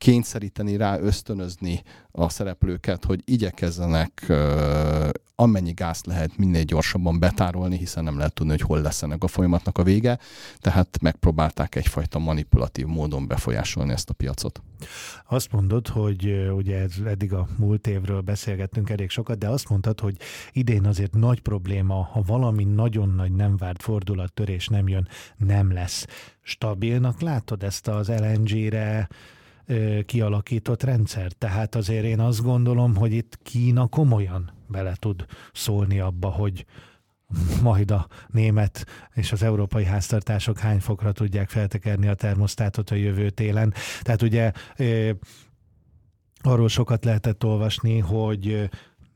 kényszeríteni 0.00 0.76
rá, 0.76 0.98
ösztönözni 0.98 1.82
a 2.10 2.28
szereplőket, 2.28 3.04
hogy 3.04 3.22
igyekezzenek 3.24 4.32
amennyi 5.34 5.72
gáz 5.72 6.00
lehet 6.04 6.36
minél 6.36 6.62
gyorsabban 6.62 7.18
betárolni, 7.18 7.76
hiszen 7.76 8.04
nem 8.04 8.16
lehet 8.16 8.32
tudni, 8.32 8.52
hogy 8.52 8.60
hol 8.60 8.80
lesz 8.80 9.02
ennek 9.02 9.22
a 9.22 9.28
folyamatnak 9.28 9.78
a 9.78 9.82
vége, 9.82 10.18
tehát 10.58 10.98
megpróbálták 11.00 11.74
egyfajta 11.74 12.18
manipulatív 12.18 12.86
módon 12.86 13.26
befolyásolni 13.26 13.92
ezt 13.92 14.10
a 14.10 14.14
piacot. 14.14 14.62
Azt 15.28 15.52
mondod, 15.52 15.88
hogy 15.88 16.50
ugye 16.52 16.86
eddig 17.06 17.32
a 17.32 17.48
múlt 17.56 17.86
évről 17.86 18.20
beszélgettünk 18.20 18.90
elég 18.90 19.10
sokat, 19.10 19.38
de 19.38 19.48
azt 19.48 19.68
mondtad, 19.68 20.00
hogy 20.00 20.16
idén 20.52 20.86
azért 20.86 21.14
nagy 21.14 21.40
probléma, 21.40 21.94
ha 21.94 22.22
valami 22.26 22.64
nagyon 22.64 23.08
nagy 23.08 23.32
nem 23.32 23.56
várt 23.56 23.82
fordulattörés 23.82 24.68
nem 24.68 24.88
jön, 24.88 25.08
nem 25.36 25.72
lesz. 25.72 26.06
Stabilnak 26.42 27.20
látod 27.20 27.62
ezt 27.62 27.88
az 27.88 28.08
LNG-re, 28.08 29.08
kialakított 30.06 30.82
rendszer. 30.82 31.32
Tehát 31.32 31.74
azért 31.74 32.04
én 32.04 32.20
azt 32.20 32.42
gondolom, 32.42 32.96
hogy 32.96 33.12
itt 33.12 33.38
Kína 33.42 33.86
komolyan 33.86 34.52
bele 34.66 34.94
tud 34.98 35.24
szólni 35.52 36.00
abba, 36.00 36.28
hogy 36.28 36.66
majd 37.62 37.90
a 37.90 38.06
német 38.28 38.86
és 39.14 39.32
az 39.32 39.42
európai 39.42 39.84
háztartások 39.84 40.58
hány 40.58 40.80
fokra 40.80 41.12
tudják 41.12 41.48
feltekerni 41.48 42.08
a 42.08 42.14
termosztátot 42.14 42.90
a 42.90 42.94
jövő 42.94 43.30
télen. 43.30 43.74
Tehát 44.02 44.22
ugye 44.22 44.52
arról 46.42 46.68
sokat 46.68 47.04
lehetett 47.04 47.44
olvasni, 47.44 47.98
hogy 47.98 48.70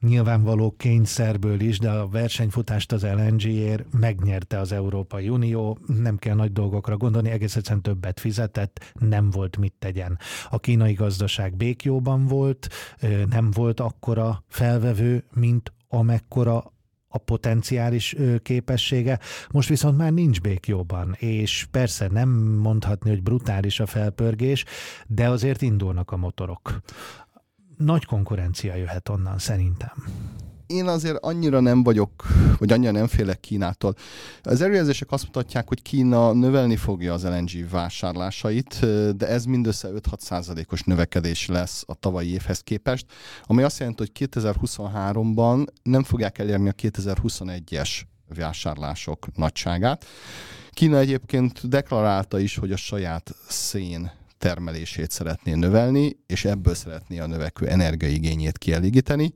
nyilvánvaló 0.05 0.75
kényszerből 0.77 1.61
is, 1.61 1.79
de 1.79 1.91
a 1.91 2.09
versenyfutást 2.09 2.93
az 2.93 3.03
LNG-ért 3.03 3.85
megnyerte 3.93 4.59
az 4.59 4.73
Európai 4.73 5.29
Unió, 5.29 5.79
nem 5.87 6.17
kell 6.17 6.35
nagy 6.35 6.53
dolgokra 6.53 6.97
gondolni, 6.97 7.31
egész 7.31 7.57
egyszerűen 7.57 7.83
többet 7.83 8.21
fizetett, 8.21 8.93
nem 8.93 9.31
volt 9.31 9.57
mit 9.57 9.75
tegyen. 9.79 10.19
A 10.51 10.59
kínai 10.59 10.93
gazdaság 10.93 11.57
békjóban 11.57 12.27
volt, 12.27 12.69
nem 13.31 13.51
volt 13.51 13.81
akkora 13.81 14.45
felvevő, 14.49 15.25
mint 15.35 15.73
amekkora 15.89 16.73
a 17.09 17.19
potenciális 17.19 18.17
képessége. 18.43 19.19
Most 19.51 19.69
viszont 19.69 19.97
már 19.97 20.13
nincs 20.13 20.41
békjóban, 20.41 21.17
és 21.19 21.67
persze 21.71 22.09
nem 22.09 22.29
mondhatni, 22.63 23.11
hogy 23.11 23.23
brutális 23.23 23.81
a 23.81 23.87
felpörgés, 23.87 24.65
de 25.07 25.29
azért 25.29 25.63
indulnak 25.63 26.11
a 26.11 26.17
motorok 26.17 26.81
nagy 27.77 28.05
konkurencia 28.05 28.75
jöhet 28.75 29.09
onnan 29.09 29.39
szerintem 29.39 29.93
én 30.67 30.87
azért 30.87 31.17
annyira 31.21 31.61
nem 31.61 31.83
vagyok, 31.83 32.11
vagy 32.59 32.73
annyira 32.73 32.91
nem 32.91 33.07
félek 33.07 33.41
Kínától. 33.41 33.95
Az 34.43 34.61
előjelzések 34.61 35.13
azt 35.13 35.25
mutatják, 35.25 35.69
hogy 35.69 35.83
Kína 35.83 36.33
növelni 36.33 36.77
fogja 36.77 37.13
az 37.13 37.25
LNG 37.25 37.71
vásárlásait, 37.71 38.81
de 39.17 39.29
ez 39.29 39.45
mindössze 39.45 39.89
5-6 39.93 40.19
százalékos 40.19 40.83
növekedés 40.83 41.47
lesz 41.47 41.85
a 41.87 41.95
tavalyi 41.95 42.33
évhez 42.33 42.61
képest, 42.61 43.07
ami 43.43 43.63
azt 43.63 43.79
jelenti, 43.79 44.03
hogy 44.03 44.29
2023-ban 44.31 45.67
nem 45.83 46.03
fogják 46.03 46.39
elérni 46.39 46.69
a 46.69 46.73
2021-es 46.73 48.01
vásárlások 48.37 49.37
nagyságát. 49.37 50.05
Kína 50.71 50.99
egyébként 50.99 51.69
deklarálta 51.69 52.39
is, 52.39 52.57
hogy 52.57 52.73
a 52.73 52.77
saját 52.77 53.35
szén 53.49 54.11
termelését 54.45 55.11
szeretné 55.11 55.53
növelni, 55.55 56.17
és 56.27 56.45
ebből 56.45 56.75
szeretné 56.75 57.19
a 57.19 57.27
növekvő 57.27 57.69
energiaigényét 57.69 58.59
kielégíteni. 58.59 59.35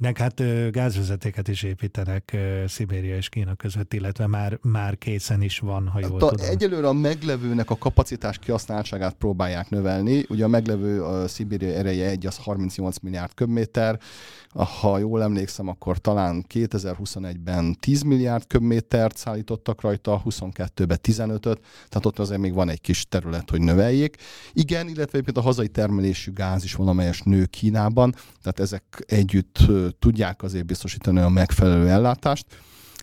Meg 0.00 0.16
hát 0.16 0.42
gázvezetéket 0.70 1.48
is 1.48 1.62
építenek 1.62 2.36
Szibéria 2.66 3.16
és 3.16 3.28
Kína 3.28 3.54
között, 3.54 3.92
illetve 3.92 4.26
már, 4.26 4.58
már 4.62 4.98
készen 4.98 5.42
is 5.42 5.58
van, 5.58 5.88
ha 5.88 5.98
jól 6.00 6.20
a, 6.20 6.28
tudom. 6.28 6.46
Egyelőre 6.46 6.88
a 6.88 6.92
meglevőnek 6.92 7.70
a 7.70 7.76
kapacitás 7.76 8.38
kihasználtságát 8.38 9.14
próbálják 9.14 9.70
növelni. 9.70 10.24
Ugye 10.28 10.44
a 10.44 10.48
meglevő 10.48 11.04
a 11.04 11.28
Szibéria 11.28 11.74
ereje 11.74 12.08
egy 12.08 12.26
az 12.26 12.36
38 12.36 12.98
milliárd 12.98 13.34
köbméter, 13.34 13.98
ha 14.80 14.98
jól 14.98 15.22
emlékszem, 15.22 15.68
akkor 15.68 15.98
talán 15.98 16.44
2021-ben 16.54 17.76
10 17.80 18.02
milliárd 18.02 18.46
köbmétert 18.46 19.16
szállítottak 19.16 19.80
rajta, 19.80 20.22
22-ben 20.24 20.98
15-öt, 21.02 21.60
tehát 21.88 22.06
ott 22.06 22.18
azért 22.18 22.40
még 22.40 22.54
van 22.54 22.68
egy 22.68 22.80
kis 22.80 23.06
terület, 23.08 23.50
hogy 23.50 23.60
növeljék. 23.60 24.16
Igen, 24.52 24.88
illetve 24.88 25.20
a 25.34 25.40
hazai 25.40 25.68
termelésű 25.68 26.32
gáz 26.32 26.64
is 26.64 26.74
valamelyes 26.74 27.20
nő 27.22 27.44
Kínában, 27.44 28.14
tehát 28.42 28.60
ezek 28.60 29.04
együtt 29.06 29.58
tudják 29.90 30.42
azért 30.42 30.66
biztosítani 30.66 31.20
a 31.20 31.28
megfelelő 31.28 31.88
ellátást. 31.88 32.46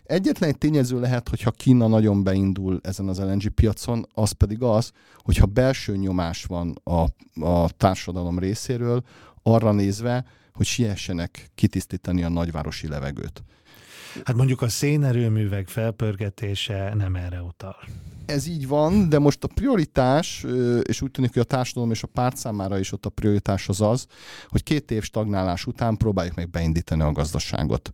Egyetlen 0.03 0.49
egy 0.49 0.57
tényező 0.57 0.99
lehet, 0.99 1.29
hogyha 1.29 1.51
Kína 1.51 1.87
nagyon 1.87 2.23
beindul 2.23 2.79
ezen 2.83 3.07
az 3.07 3.19
LNG 3.19 3.47
piacon, 3.47 4.07
az 4.13 4.31
pedig 4.31 4.61
az, 4.61 4.91
hogyha 5.17 5.45
belső 5.45 5.95
nyomás 5.95 6.43
van 6.43 6.81
a, 6.83 7.05
a 7.45 7.69
társadalom 7.77 8.39
részéről, 8.39 9.03
arra 9.43 9.71
nézve, 9.71 10.25
hogy 10.53 10.65
siessenek 10.65 11.51
kitisztítani 11.55 12.23
a 12.23 12.29
nagyvárosi 12.29 12.87
levegőt. 12.87 13.43
Hát 14.23 14.35
mondjuk 14.35 14.61
a 14.61 14.69
szénerőművek 14.69 15.67
felpörgetése 15.67 16.93
nem 16.95 17.15
erre 17.15 17.41
utal. 17.41 17.75
Ez 18.29 18.47
így 18.47 18.67
van, 18.67 19.09
de 19.09 19.19
most 19.19 19.43
a 19.43 19.47
prioritás, 19.47 20.45
és 20.81 21.01
úgy 21.01 21.11
tűnik, 21.11 21.33
hogy 21.33 21.41
a 21.41 21.45
társadalom 21.45 21.91
és 21.91 22.03
a 22.03 22.07
párt 22.07 22.37
számára 22.37 22.79
is 22.79 22.91
ott 22.91 23.05
a 23.05 23.09
prioritás 23.09 23.69
az 23.69 23.81
az, 23.81 24.05
hogy 24.47 24.63
két 24.63 24.91
év 24.91 25.03
stagnálás 25.03 25.65
után 25.65 25.97
próbáljuk 25.97 26.35
meg 26.35 26.49
beindítani 26.49 27.01
a 27.01 27.11
gazdaságot. 27.11 27.93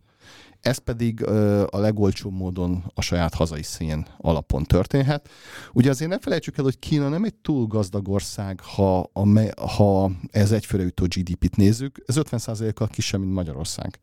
Ez 0.60 0.78
pedig 0.78 1.26
a 1.70 1.78
legolcsóbb 1.78 2.32
módon 2.32 2.84
a 2.94 3.00
saját 3.00 3.34
hazai 3.34 3.62
szén 3.62 4.06
alapon 4.18 4.64
történhet. 4.64 5.28
Ugye 5.72 5.90
azért 5.90 6.10
ne 6.10 6.18
felejtsük 6.18 6.56
el, 6.56 6.64
hogy 6.64 6.78
Kína 6.78 7.08
nem 7.08 7.24
egy 7.24 7.34
túl 7.34 7.66
gazdag 7.66 8.08
ország, 8.08 8.60
ha, 8.60 9.10
a, 9.12 9.26
ha 9.66 10.10
ez 10.30 10.52
egyfőre 10.52 10.82
jutó 10.82 11.04
GDP-t 11.04 11.56
nézzük, 11.56 12.02
ez 12.06 12.16
50%-kal 12.18 12.88
kisebb, 12.88 13.20
mint 13.20 13.32
Magyarország. 13.32 13.98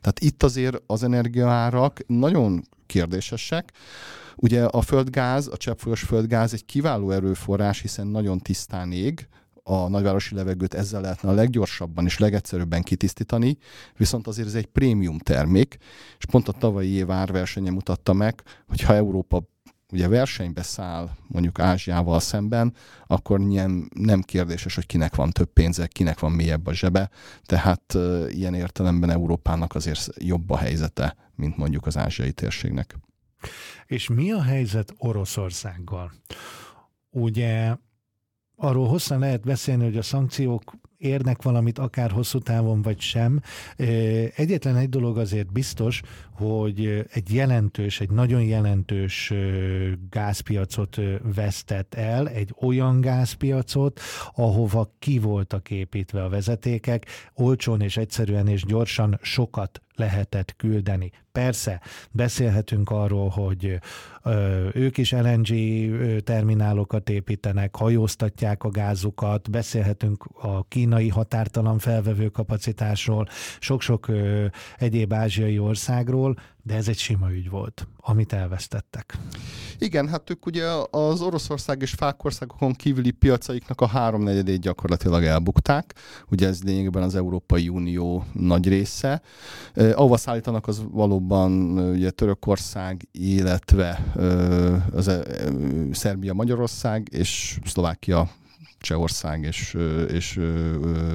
Tehát 0.00 0.20
itt 0.20 0.42
azért 0.42 0.82
az 0.86 1.02
energiaárak 1.02 2.00
nagyon 2.06 2.62
kérdésesek. 2.86 3.72
Ugye 4.42 4.64
a 4.64 4.80
földgáz, 4.80 5.46
a 5.46 5.56
cseppfolyós 5.56 6.02
földgáz 6.02 6.52
egy 6.52 6.64
kiváló 6.64 7.10
erőforrás, 7.10 7.80
hiszen 7.80 8.06
nagyon 8.06 8.38
tisztán 8.38 8.92
ég, 8.92 9.28
a 9.62 9.88
nagyvárosi 9.88 10.34
levegőt 10.34 10.74
ezzel 10.74 11.00
lehetne 11.00 11.28
a 11.28 11.32
leggyorsabban 11.32 12.04
és 12.04 12.18
legegyszerűbben 12.18 12.82
kitisztítani, 12.82 13.58
viszont 13.96 14.26
azért 14.26 14.48
ez 14.48 14.54
egy 14.54 14.66
prémium 14.66 15.18
termék, 15.18 15.76
és 16.18 16.24
pont 16.30 16.48
a 16.48 16.52
tavalyi 16.52 16.90
év 16.90 17.10
árversenye 17.10 17.70
mutatta 17.70 18.12
meg, 18.12 18.42
hogy 18.68 18.80
ha 18.80 18.94
Európa 18.94 19.42
ugye 19.92 20.08
versenybe 20.08 20.62
száll 20.62 21.10
mondjuk 21.26 21.58
Ázsiával 21.58 22.20
szemben, 22.20 22.74
akkor 23.06 23.40
nem, 23.40 23.88
nem 23.94 24.20
kérdéses, 24.20 24.74
hogy 24.74 24.86
kinek 24.86 25.14
van 25.14 25.30
több 25.30 25.52
pénze, 25.52 25.86
kinek 25.86 26.18
van 26.18 26.32
mélyebb 26.32 26.66
a 26.66 26.72
zsebe, 26.72 27.10
tehát 27.44 27.96
ilyen 28.28 28.54
értelemben 28.54 29.10
Európának 29.10 29.74
azért 29.74 30.08
jobb 30.18 30.50
a 30.50 30.56
helyzete, 30.56 31.16
mint 31.34 31.56
mondjuk 31.56 31.86
az 31.86 31.96
ázsiai 31.96 32.32
térségnek. 32.32 32.98
És 33.90 34.08
mi 34.08 34.30
a 34.30 34.42
helyzet 34.42 34.94
Oroszországgal? 34.98 36.12
Ugye 37.10 37.76
arról 38.56 38.88
hosszan 38.88 39.18
lehet 39.18 39.40
beszélni, 39.40 39.84
hogy 39.84 39.96
a 39.96 40.02
szankciók 40.02 40.72
érnek 40.96 41.42
valamit 41.42 41.78
akár 41.78 42.10
hosszú 42.10 42.38
távon 42.38 42.82
vagy 42.82 43.00
sem. 43.00 43.40
Egyetlen 44.36 44.76
egy 44.76 44.88
dolog 44.88 45.18
azért 45.18 45.52
biztos, 45.52 46.02
hogy 46.32 47.06
egy 47.12 47.34
jelentős, 47.34 48.00
egy 48.00 48.10
nagyon 48.10 48.42
jelentős 48.42 49.32
gázpiacot 50.10 50.96
vesztett 51.34 51.94
el, 51.94 52.28
egy 52.28 52.54
olyan 52.60 53.00
gázpiacot, 53.00 54.00
ahova 54.34 54.94
ki 54.98 55.18
voltak 55.18 55.70
építve 55.70 56.24
a 56.24 56.28
vezetékek, 56.28 57.06
olcsón 57.34 57.80
és 57.80 57.96
egyszerűen 57.96 58.48
és 58.48 58.64
gyorsan 58.64 59.18
sokat 59.22 59.82
lehetett 60.00 60.56
küldeni. 60.56 61.10
Persze, 61.32 61.80
beszélhetünk 62.10 62.90
arról, 62.90 63.28
hogy 63.28 63.78
ö, 64.22 64.68
ők 64.74 64.98
is 64.98 65.12
LNG 65.12 65.48
terminálokat 66.24 67.10
építenek, 67.10 67.76
hajóztatják 67.76 68.64
a 68.64 68.68
gázukat, 68.68 69.50
beszélhetünk 69.50 70.24
a 70.24 70.64
kínai 70.68 71.08
határtalan 71.08 71.78
felvevő 71.78 72.28
kapacitásról, 72.28 73.28
sok-sok 73.58 74.10
egyéb 74.78 75.12
ázsiai 75.12 75.58
országról, 75.58 76.36
de 76.62 76.74
ez 76.74 76.88
egy 76.88 76.98
sima 76.98 77.30
ügy 77.30 77.50
volt, 77.50 77.86
amit 77.96 78.32
elvesztettek. 78.32 79.18
Igen, 79.78 80.08
hát 80.08 80.30
ők 80.30 80.46
ugye 80.46 80.66
az 80.90 81.20
Oroszország 81.20 81.82
és 81.82 81.90
Fákországokon 81.90 82.72
kívüli 82.72 83.10
piacaiknak 83.10 83.80
a 83.80 83.86
háromnegyedét 83.86 84.60
gyakorlatilag 84.60 85.24
elbukták. 85.24 85.94
Ugye 86.30 86.46
ez 86.46 86.62
lényegben 86.62 87.02
az 87.02 87.14
Európai 87.14 87.68
Unió 87.68 88.24
nagy 88.32 88.68
része. 88.68 89.22
Eh, 89.74 89.98
ahova 89.98 90.16
szállítanak 90.16 90.66
az 90.66 90.82
valóban 90.90 91.78
ugye 91.78 92.10
Törökország, 92.10 93.08
illetve 93.12 94.12
eh, 94.16 94.96
az, 94.96 95.08
eh, 95.08 95.20
Szerbia, 95.92 96.32
Magyarország 96.32 97.08
és 97.12 97.58
Szlovákia 97.64 98.30
Csehország 98.78 99.42
és, 99.42 99.76
és 100.08 100.40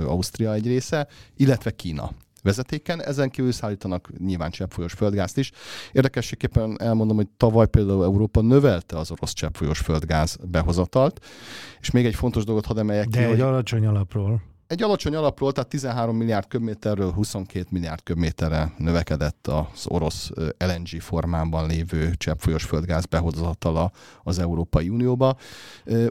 Ausztria 0.05 0.53
egy 0.53 0.67
része, 0.67 1.07
illetve 1.35 1.71
Kína 1.71 2.11
vezetéken, 2.45 3.03
ezen 3.03 3.29
kívül 3.29 3.51
szállítanak 3.51 4.09
nyilván 4.17 4.51
cseppfolyós 4.51 4.93
földgázt 4.93 5.37
is. 5.37 5.51
Érdekességképpen 5.91 6.81
elmondom, 6.81 7.15
hogy 7.15 7.27
tavaly 7.37 7.67
például 7.67 8.03
Európa 8.03 8.41
növelte 8.41 8.97
az 8.97 9.11
orosz 9.11 9.33
cseppfolyós 9.33 9.79
földgáz 9.79 10.37
behozatalt, 10.49 11.25
és 11.79 11.91
még 11.91 12.05
egy 12.05 12.15
fontos 12.15 12.43
dolgot 12.43 12.65
hadd 12.65 12.77
emeljek 12.77 13.07
De 13.07 13.17
ki, 13.17 13.23
egy 13.23 13.29
hogy... 13.29 13.41
alacsony 13.41 13.85
alapról 13.85 14.41
egy 14.67 14.83
alacsony 14.83 15.15
alapról, 15.15 15.51
tehát 15.51 15.69
13 15.69 16.15
milliárd 16.15 16.47
köbméterről 16.47 17.11
22 17.11 17.65
milliárd 17.69 18.03
köbméterre 18.03 18.73
növekedett 18.77 19.47
az 19.47 19.85
orosz 19.87 20.31
LNG 20.57 21.01
formában 21.01 21.67
lévő 21.67 22.13
cseppfolyós 22.15 22.63
földgáz 22.63 23.05
behozatala 23.05 23.91
az 24.23 24.39
Európai 24.39 24.89
Unióba. 24.89 25.37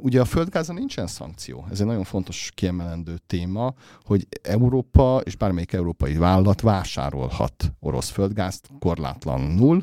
Ugye 0.00 0.20
a 0.20 0.24
földgázra 0.24 0.74
nincsen 0.74 1.06
szankció. 1.06 1.66
Ez 1.70 1.80
egy 1.80 1.86
nagyon 1.86 2.04
fontos 2.04 2.52
kiemelendő 2.54 3.14
téma, 3.26 3.74
hogy 4.04 4.26
Európa 4.42 5.20
és 5.24 5.36
bármelyik 5.36 5.72
európai 5.72 6.16
vállalat 6.16 6.60
vásárolhat 6.60 7.72
orosz 7.80 8.10
földgázt 8.10 8.68
korlátlanul. 8.78 9.82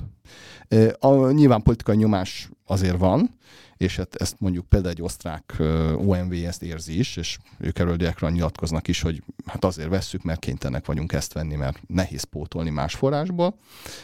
A, 1.00 1.32
nyilván 1.32 1.62
politikai 1.64 1.96
nyomás 1.96 2.50
azért 2.66 2.98
van, 2.98 3.40
és 3.82 3.96
hát 3.96 4.16
ezt 4.16 4.36
mondjuk 4.40 4.66
például 4.66 4.94
egy 4.94 5.02
osztrák 5.02 5.56
OMV 5.96 6.34
ezt 6.46 6.64
érzi 6.64 7.00
is, 7.00 7.18
és 7.18 7.38
ők 7.60 7.80
erről 7.80 7.96
gyakran 7.96 8.32
nyilatkoznak 8.32 8.88
is, 8.88 9.02
hogy 9.02 9.24
hát 9.46 9.66
azért 9.66 9.90
vesszük, 9.90 10.24
mert 10.24 10.40
kénytelenek 10.40 10.86
vagyunk 10.86 11.14
ezt 11.14 11.34
venni, 11.34 11.56
mert 11.56 11.82
nehéz 11.88 12.24
pótolni 12.24 12.70
más 12.70 12.96
forrásból, 12.96 13.56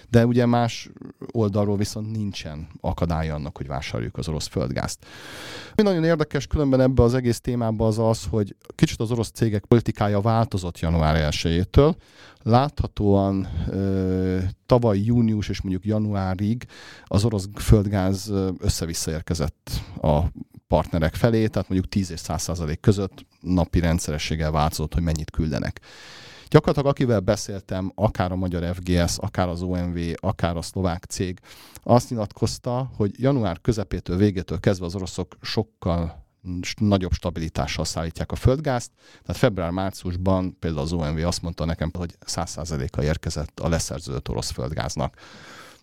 de 0.10 0.26
ugye 0.26 0.46
más 0.46 0.90
oldalról 1.32 1.78
viszont 1.78 2.12
nincsen 2.12 2.68
akadálya 2.82 3.36
annak, 3.36 3.58
hogy 3.58 3.68
vásároljuk 3.68 4.18
az 4.18 4.28
orosz 4.28 4.48
földgázt. 4.48 5.06
Mi 5.76 5.84
nagyon 5.84 6.04
érdekes 6.04 6.48
különben 6.48 6.82
ebbe 6.82 7.04
az 7.04 7.14
egész 7.14 7.40
témában 7.40 7.88
az 7.88 8.00
az, 8.00 8.26
hogy 8.30 8.56
kicsit 8.76 9.00
az 9.00 9.12
orosz 9.12 9.32
cégek 9.32 9.66
politikája 9.66 10.22
változott 10.22 10.80
január 10.80 11.32
1-től, 11.32 11.96
láthatóan 12.48 13.48
ö, 13.70 14.38
tavaly 14.66 15.00
június 15.00 15.50
és 15.50 15.62
mondjuk 15.62 15.86
januárig 15.86 16.66
az 17.06 17.26
orosz 17.26 17.48
földgáz 17.56 18.34
össze-vissza 18.60 19.12
érkezett 19.12 19.72
a 20.02 20.20
partnerek 20.68 21.16
felé, 21.16 21.48
tehát 21.48 21.70
mondjuk 21.70 21.92
10 21.92 22.12
és 22.12 22.20
100 22.20 22.42
százalék 22.42 22.80
között 22.80 23.26
napi 23.42 23.80
rendszerességgel 23.80 24.52
változott, 24.52 24.94
hogy 24.94 25.04
mennyit 25.04 25.32
küldenek. 25.32 25.82
Gyakorlatilag 26.50 26.92
akivel 26.92 27.20
beszéltem, 27.20 27.92
akár 27.96 28.32
a 28.32 28.36
magyar 28.36 28.76
FGS, 28.76 29.18
akár 29.18 29.48
az 29.48 29.62
OMV, 29.62 29.98
akár 30.16 30.58
a 30.58 30.62
szlovák 30.62 31.04
cég, 31.04 31.40
azt 31.84 32.10
nyilatkozta, 32.10 32.92
hogy 32.96 33.12
január 33.18 33.62
közepétől, 33.62 34.18
végétől 34.18 34.60
kezdve 34.60 34.86
az 34.86 34.96
oroszok 34.96 35.38
sokkal 35.42 36.27
nagyobb 36.76 37.12
stabilitással 37.12 37.86
szállítják 37.86 38.32
a 38.32 38.36
földgázt. 38.36 38.92
Tehát 39.22 39.42
február-márciusban 39.42 40.58
például 40.60 40.84
az 40.84 40.94
OMV 40.94 41.26
azt 41.26 41.42
mondta 41.42 41.66
nekem, 41.66 41.92
hogy 41.98 42.16
100%-a 42.26 43.02
érkezett 43.02 43.60
a 43.60 43.70
leszerződött 43.70 44.30
orosz 44.30 44.52
földgáznak. 44.52 45.16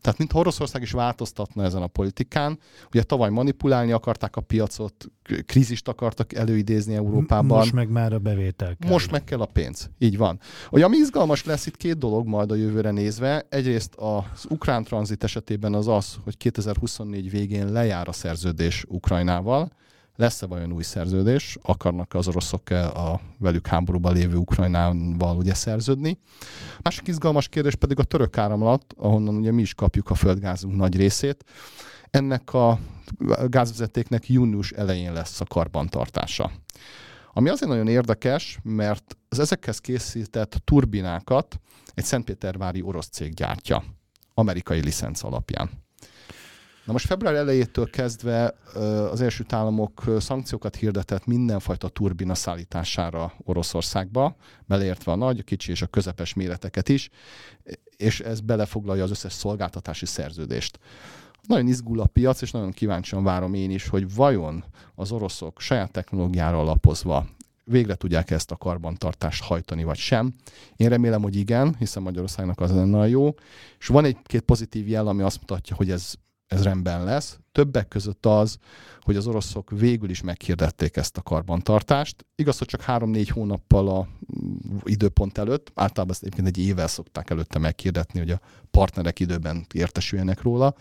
Tehát 0.05 0.19
mint 0.19 0.35
Oroszország 0.35 0.83
is 0.83 0.91
változtatna 0.91 1.65
ezen 1.65 1.83
a 1.83 1.87
politikán. 1.87 2.59
Ugye 2.89 3.03
tavaly 3.03 3.31
manipulálni 3.31 3.93
akarták 3.93 4.37
a 4.37 4.41
piacot, 4.41 5.07
krízist 5.47 5.89
akartak 5.89 6.35
előidézni 6.35 6.95
Európában. 6.95 7.59
Most 7.59 7.73
meg 7.73 7.89
már 7.89 8.13
a 8.13 8.19
bevétel 8.19 8.77
kell. 8.77 8.91
Most 8.91 9.11
meg 9.11 9.25
kell 9.25 9.41
a 9.41 9.47
pénz. 9.47 9.91
Így 9.99 10.17
van. 10.17 10.41
Ugye 10.71 10.85
ami 10.85 10.97
izgalmas 10.97 11.45
lesz 11.45 11.67
itt 11.67 11.77
két 11.77 11.99
dolog 11.99 12.27
majd 12.27 12.51
a 12.51 12.55
jövőre 12.55 12.91
nézve. 12.91 13.47
Egyrészt 13.49 13.95
az 13.95 14.45
ukrán 14.49 14.85
tranzit 14.85 15.25
esetében 15.25 15.75
az 15.75 15.89
az, 15.89 16.17
hogy 16.25 16.37
2024 16.37 17.31
végén 17.31 17.73
lejár 17.73 18.09
a 18.09 18.13
szerződés 18.13 18.85
Ukrajnával, 18.89 19.71
lesz-e 20.17 20.47
vajon 20.47 20.73
új 20.73 20.83
szerződés, 20.83 21.59
akarnak 21.63 22.15
az 22.15 22.29
oroszok 22.29 22.71
a 22.71 23.21
velük 23.39 23.67
háborúban 23.67 24.15
lévő 24.15 24.37
Ukrajnával 24.37 25.37
ugye 25.37 25.55
szerződni. 25.55 26.19
Másik 26.83 27.09
izgalmas 27.09 27.49
kérdés 27.49 27.75
pedig 27.75 27.99
a 27.99 28.05
török 28.05 28.39
áramlat, 28.39 28.95
ahonnan 28.97 29.37
ugye 29.37 29.53
mi 29.53 29.63
is 29.63 29.75
kapjuk 29.75 30.11
a 30.11 30.15
földgázunk 30.15 30.77
nagy 30.77 30.97
részét. 30.97 31.45
Ennek 32.11 32.53
a 32.53 32.79
gázvezetéknek 33.47 34.29
június 34.29 34.71
elején 34.71 35.13
lesz 35.13 35.41
a 35.41 35.45
karbantartása. 35.45 36.51
Ami 37.33 37.49
azért 37.49 37.71
nagyon 37.71 37.89
érdekes, 37.89 38.59
mert 38.63 39.17
az 39.29 39.39
ezekhez 39.39 39.79
készített 39.79 40.61
turbinákat 40.65 41.61
egy 41.95 42.05
Szentpétervári 42.05 42.83
orosz 42.83 43.09
cég 43.09 43.35
gyártja, 43.35 43.85
amerikai 44.35 44.81
licenc 44.81 45.23
alapján. 45.23 45.84
Na 46.85 46.93
most 46.93 47.07
február 47.07 47.35
elejétől 47.35 47.91
kezdve 47.91 48.55
az 49.11 49.21
első 49.21 49.45
államok 49.49 50.03
szankciókat 50.19 50.77
hirdetett 50.77 51.27
mindenfajta 51.27 51.89
turbina 51.89 52.35
szállítására 52.35 53.33
Oroszországba, 53.45 54.37
beleértve 54.67 55.13
a 55.13 55.17
nagy, 55.17 55.39
a 55.39 55.43
kicsi 55.43 55.71
és 55.71 55.83
a 55.83 55.87
közepes 55.87 56.35
méreteket 56.35 56.89
is, 56.89 57.11
és 57.97 58.21
ez 58.21 58.41
belefoglalja 58.41 59.03
az 59.03 59.11
összes 59.11 59.33
szolgáltatási 59.33 60.07
szerződést. 60.07 60.79
Nagyon 61.47 61.67
izgul 61.67 62.01
a 62.01 62.07
piac, 62.07 62.41
és 62.41 62.51
nagyon 62.51 62.71
kíváncsian 62.71 63.25
várom 63.25 63.55
én 63.55 63.71
is, 63.71 63.89
hogy 63.89 64.15
vajon 64.15 64.65
az 64.95 65.13
oroszok 65.13 65.61
saját 65.61 65.93
technológiára 65.93 66.61
alapozva 66.61 67.27
végre 67.65 67.95
tudják 67.95 68.31
ezt 68.31 68.51
a 68.51 68.57
karbantartást 68.57 69.43
hajtani, 69.43 69.85
vagy 69.85 69.97
sem. 69.97 70.33
Én 70.77 70.89
remélem, 70.89 71.23
hogy 71.23 71.37
igen, 71.37 71.75
hiszen 71.79 72.03
Magyarországnak 72.03 72.61
az 72.61 72.71
lenne 72.71 72.99
a 72.99 73.05
jó. 73.05 73.35
És 73.79 73.87
van 73.87 74.05
egy-két 74.05 74.41
pozitív 74.41 74.89
jel, 74.89 75.07
ami 75.07 75.23
azt 75.23 75.41
mutatja, 75.41 75.77
hogy 75.77 75.91
ez, 75.91 76.15
ez 76.55 76.63
rendben 76.63 77.05
lesz. 77.05 77.39
Többek 77.53 77.89
között 77.89 78.27
az, 78.27 78.59
hogy 79.01 79.17
az 79.17 79.27
oroszok 79.27 79.71
végül 79.71 80.11
is 80.11 80.23
meghirdették 80.23 80.97
ezt 80.97 81.17
a 81.17 81.23
karbantartást. 81.23 82.27
Igaz, 82.35 82.59
hogy 82.59 82.67
csak 82.67 82.81
három-négy 82.81 83.29
hónappal 83.29 83.89
a 83.89 84.09
mm, 84.43 84.77
időpont 84.83 85.39
előtt, 85.39 85.73
általában 85.75 86.15
ezt 86.15 86.23
egyébként 86.23 86.49
egy 86.49 86.59
évvel 86.59 86.87
szokták 86.87 87.31
előtte 87.31 87.59
meghirdetni, 87.59 88.19
hogy 88.19 88.31
a 88.31 88.41
partnerek 88.71 89.21
időben 89.21 89.67
értesüljenek 89.73 90.43
róla. 90.43 90.75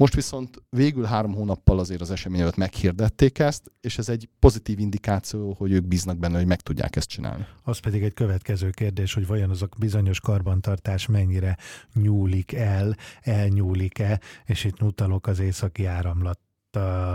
Most 0.00 0.14
viszont 0.14 0.62
végül 0.68 1.04
három 1.04 1.34
hónappal 1.34 1.78
azért 1.78 2.00
az 2.00 2.10
esemény 2.10 2.40
előtt 2.40 2.56
meghirdették 2.56 3.38
ezt, 3.38 3.72
és 3.80 3.98
ez 3.98 4.08
egy 4.08 4.28
pozitív 4.38 4.78
indikáció, 4.78 5.54
hogy 5.58 5.72
ők 5.72 5.86
bíznak 5.86 6.18
benne, 6.18 6.36
hogy 6.36 6.46
meg 6.46 6.60
tudják 6.60 6.96
ezt 6.96 7.08
csinálni. 7.08 7.46
Az 7.62 7.78
pedig 7.78 8.02
egy 8.02 8.14
következő 8.14 8.70
kérdés, 8.70 9.14
hogy 9.14 9.26
vajon 9.26 9.50
azok 9.50 9.76
bizonyos 9.78 10.20
karbantartás 10.20 11.06
mennyire 11.06 11.56
nyúlik 11.94 12.52
el, 12.52 12.96
elnyúlik-e, 13.20 14.20
és 14.44 14.64
itt 14.64 14.82
utalok 14.82 15.26
az 15.26 15.38
északi 15.38 15.84
áramlat 15.84 16.38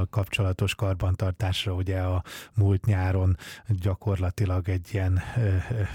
kapcsolatos 0.10 0.76
karbantartásra 0.76 1.74
ugye 1.74 2.00
a 2.00 2.24
múlt 2.56 2.86
nyáron 2.86 3.38
gyakorlatilag 3.68 4.70
egy 4.70 4.90
ilyen 4.92 5.22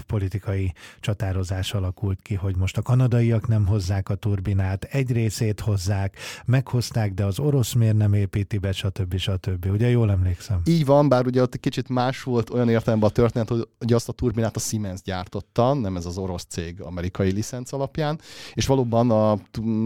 politikai 0.07 0.73
csatározás 1.01 1.75
alakult 1.75 2.23
ki, 2.23 2.35
hogy 2.35 2.57
most 2.57 2.77
a 2.77 2.83
kanadaiak 2.83 3.49
nem 3.49 3.67
hozzák 3.67 4.09
a 4.09 4.15
turbinát, 4.15 4.85
egy 4.85 5.13
részét 5.13 5.61
hozzák, 5.61 6.17
meghozták, 6.45 7.15
de 7.15 7.25
az 7.25 7.39
orosz 7.39 7.73
miért 7.73 7.97
nem 7.97 8.13
építi 8.13 8.59
be, 8.59 8.73
stb. 8.73 9.17
stb. 9.17 9.67
Ugye 9.67 9.89
jól 9.89 10.11
emlékszem? 10.11 10.61
Így 10.65 10.85
van, 10.85 11.09
bár 11.09 11.27
ugye 11.27 11.43
ott 11.43 11.61
kicsit 11.61 11.89
más 11.89 12.23
volt 12.23 12.51
olyan 12.51 12.69
értelemben 12.69 13.09
a 13.09 13.13
történet, 13.13 13.49
hogy, 13.49 13.69
hogy 13.79 13.93
azt 13.93 14.09
a 14.09 14.13
turbinát 14.13 14.57
a 14.57 14.61
Siemens 14.61 15.03
gyártotta, 15.03 15.75
nem 15.75 15.97
ez 15.97 16.07
az 16.07 16.19
orosz 16.19 16.45
cég 16.49 16.81
amerikai 16.81 17.33
licenc 17.33 17.73
alapján, 17.73 18.21
és 18.55 18.67
valóban 18.67 19.11
a, 19.11 19.31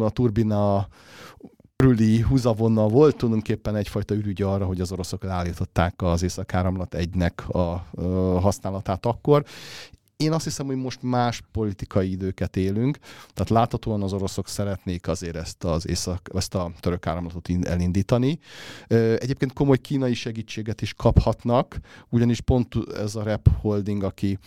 a 0.05 0.11
turbina 0.11 0.89
körüli 1.77 2.21
húzavonnal 2.21 2.89
volt 2.89 3.17
tulajdonképpen 3.17 3.77
egyfajta 3.77 4.15
ürügy 4.15 4.43
arra, 4.43 4.67
hogy 4.67 4.81
az 4.81 4.93
oroszok 4.93 5.23
leállították 5.23 6.03
az 6.03 6.23
északáramlat 6.23 6.95
egynek 6.95 7.49
a, 7.49 7.87
használatát 8.41 9.07
akkor, 9.07 9.45
én 10.17 10.33
azt 10.33 10.45
hiszem, 10.45 10.67
hogy 10.67 10.77
most 10.77 11.03
más 11.03 11.43
politikai 11.53 12.11
időket 12.11 12.57
élünk, 12.57 12.99
tehát 13.33 13.51
láthatóan 13.51 14.03
az 14.03 14.13
oroszok 14.13 14.49
szeretnék 14.49 15.09
azért 15.09 15.37
ezt, 15.37 15.65
az 15.65 15.89
észak, 15.89 16.29
ezt 16.35 16.55
a 16.55 16.73
török 16.81 17.07
áramlatot 17.07 17.49
elindítani. 17.63 18.39
Egyébként 19.19 19.53
komoly 19.53 19.77
kínai 19.77 20.15
segítséget 20.15 20.83
is 20.83 20.95
kaphatnak, 20.95 21.79
ugyanis 22.09 22.41
pont 22.41 22.75
ez 22.97 23.15
a 23.15 23.23
Rep 23.23 23.49
Holding, 23.61 24.03
aki 24.03 24.39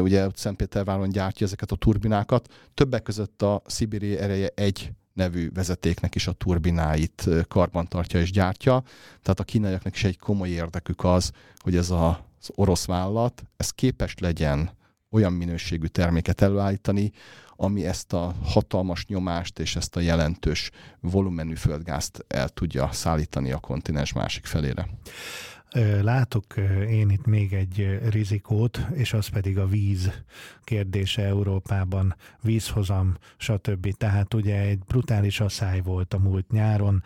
ugye 0.00 0.28
Szentpéterváron 0.34 1.08
gyártja 1.08 1.46
ezeket 1.46 1.70
a 1.70 1.76
turbinákat, 1.76 2.48
többek 2.74 3.02
között 3.02 3.42
a 3.42 3.62
Szibéri 3.66 4.18
ereje 4.18 4.50
egy 4.54 4.92
nevű 5.18 5.50
vezetéknek 5.52 6.14
is 6.14 6.26
a 6.26 6.32
turbináit 6.32 7.28
karbantartja 7.48 8.20
és 8.20 8.30
gyártja. 8.30 8.82
Tehát 9.22 9.40
a 9.40 9.44
kínaiaknak 9.44 9.94
is 9.94 10.04
egy 10.04 10.18
komoly 10.18 10.48
érdekük 10.48 11.04
az, 11.04 11.30
hogy 11.58 11.76
ez 11.76 11.90
a, 11.90 12.08
az 12.40 12.50
orosz 12.54 12.86
vállalat, 12.86 13.42
ez 13.56 13.70
képes 13.70 14.14
legyen 14.18 14.70
olyan 15.10 15.32
minőségű 15.32 15.86
terméket 15.86 16.40
előállítani, 16.40 17.12
ami 17.56 17.86
ezt 17.86 18.12
a 18.12 18.34
hatalmas 18.44 19.06
nyomást 19.06 19.58
és 19.58 19.76
ezt 19.76 19.96
a 19.96 20.00
jelentős 20.00 20.70
volumenű 21.00 21.54
földgázt 21.54 22.24
el 22.28 22.48
tudja 22.48 22.88
szállítani 22.92 23.52
a 23.52 23.58
kontinens 23.58 24.12
másik 24.12 24.46
felére. 24.46 24.88
Látok 26.02 26.56
én 26.88 27.10
itt 27.10 27.26
még 27.26 27.52
egy 27.52 27.98
rizikót, 28.10 28.86
és 28.92 29.12
az 29.12 29.26
pedig 29.26 29.58
a 29.58 29.66
víz 29.66 30.22
kérdése 30.62 31.22
Európában, 31.22 32.16
vízhozam, 32.40 33.16
stb. 33.36 33.96
Tehát 33.96 34.34
ugye 34.34 34.60
egy 34.60 34.78
brutális 34.78 35.40
asszály 35.40 35.80
volt 35.80 36.14
a 36.14 36.18
múlt 36.18 36.50
nyáron, 36.50 37.02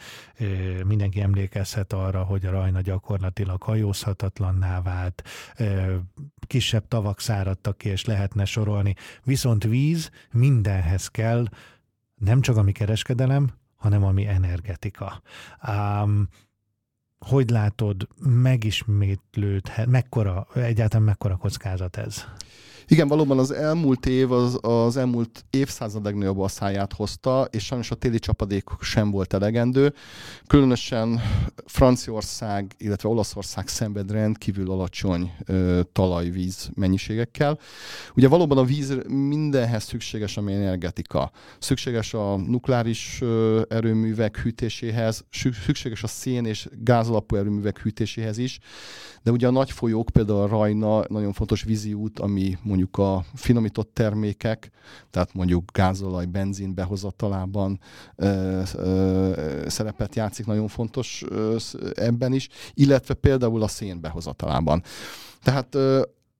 mindenki 0.86 1.20
emlékezhet 1.20 1.92
arra, 1.92 2.22
hogy 2.22 2.46
a 2.46 2.50
Rajna 2.50 2.80
gyakorlatilag 2.80 3.62
hajózhatatlanná 3.62 4.82
vált, 4.82 5.22
kisebb 6.46 6.88
tavak 6.88 7.20
száradtak 7.20 7.78
ki, 7.78 7.88
és 7.88 8.04
lehetne 8.04 8.44
sorolni. 8.44 8.94
Viszont 9.24 9.64
víz 9.64 10.10
mindenhez 10.32 11.08
kell, 11.08 11.46
nem 12.14 12.40
csak 12.40 12.56
a 12.56 12.62
mi 12.62 12.72
kereskedelem, 12.72 13.52
hanem 13.76 14.04
ami 14.04 14.26
energetika. 14.26 15.22
Um, 15.68 16.28
hogy 17.22 17.50
látod, 17.50 18.08
megismétlődhet, 18.18 19.86
mekkora, 19.86 20.46
egyáltalán 20.54 21.06
mekkora 21.06 21.36
kockázat 21.36 21.96
ez? 21.96 22.24
Igen, 22.92 23.08
valóban 23.08 23.38
az 23.38 23.50
elmúlt 23.50 24.06
év, 24.06 24.32
az, 24.32 24.58
az 24.60 24.96
elmúlt 24.96 25.44
évszázad 25.50 26.04
legnagyobb 26.04 26.38
asszáját 26.38 26.92
hozta, 26.92 27.48
és 27.50 27.64
sajnos 27.64 27.90
a 27.90 27.94
téli 27.94 28.18
csapadék 28.18 28.64
sem 28.80 29.10
volt 29.10 29.32
elegendő. 29.32 29.94
Különösen 30.46 31.20
Franciaország, 31.66 32.74
illetve 32.78 33.08
Olaszország 33.08 33.68
szenved 33.68 34.10
rendkívül 34.10 34.70
alacsony 34.70 35.32
ö, 35.44 35.80
talajvíz 35.92 36.70
mennyiségekkel. 36.74 37.58
Ugye 38.14 38.28
valóban 38.28 38.58
a 38.58 38.64
víz 38.64 38.96
mindenhez 39.08 39.82
szükséges, 39.82 40.36
ami 40.36 40.52
energetika. 40.52 41.30
Szükséges 41.58 42.14
a 42.14 42.36
nukleáris 42.36 43.18
ö, 43.20 43.62
erőművek 43.68 44.36
hűtéséhez, 44.38 45.24
szükséges 45.64 46.02
a 46.02 46.06
szén 46.06 46.44
és 46.44 46.68
gázalapú 46.78 47.36
erőművek 47.36 47.78
hűtéséhez 47.78 48.38
is, 48.38 48.58
de 49.22 49.30
ugye 49.30 49.46
a 49.46 49.50
nagy 49.50 49.70
folyók, 49.70 50.10
például 50.10 50.40
a 50.40 50.46
Rajna, 50.46 51.04
nagyon 51.08 51.32
fontos 51.32 51.62
vízi 51.62 51.94
út, 51.94 52.18
ami 52.18 52.58
mondjuk 52.62 52.81
a 52.90 53.24
finomított 53.34 53.90
termékek, 53.94 54.70
tehát 55.10 55.34
mondjuk 55.34 55.70
gázolaj, 55.72 56.24
benzin 56.24 56.74
behozatalában 56.74 57.80
ö, 58.16 58.62
ö, 58.74 59.64
szerepet 59.66 60.14
játszik, 60.14 60.46
nagyon 60.46 60.68
fontos 60.68 61.24
ö, 61.28 61.56
ebben 61.94 62.32
is, 62.32 62.48
illetve 62.74 63.14
például 63.14 63.62
a 63.62 63.68
szén 63.68 64.00
behozatalában. 64.00 64.82
Tehát 65.42 65.76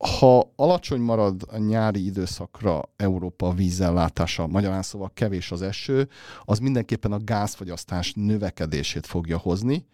ha 0.03 0.53
alacsony 0.57 1.01
marad 1.01 1.43
a 1.51 1.59
nyári 1.59 2.05
időszakra 2.05 2.83
Európa 2.97 3.53
vízellátása, 3.53 4.47
magyarán 4.47 4.83
szóval 4.83 5.11
kevés 5.15 5.51
az 5.51 5.63
eső, 5.63 6.09
az 6.45 6.59
mindenképpen 6.59 7.13
a 7.13 7.25
gázfogyasztás 7.25 8.13
növekedését 8.17 9.07
fogja 9.07 9.39
hozni, 9.39 9.87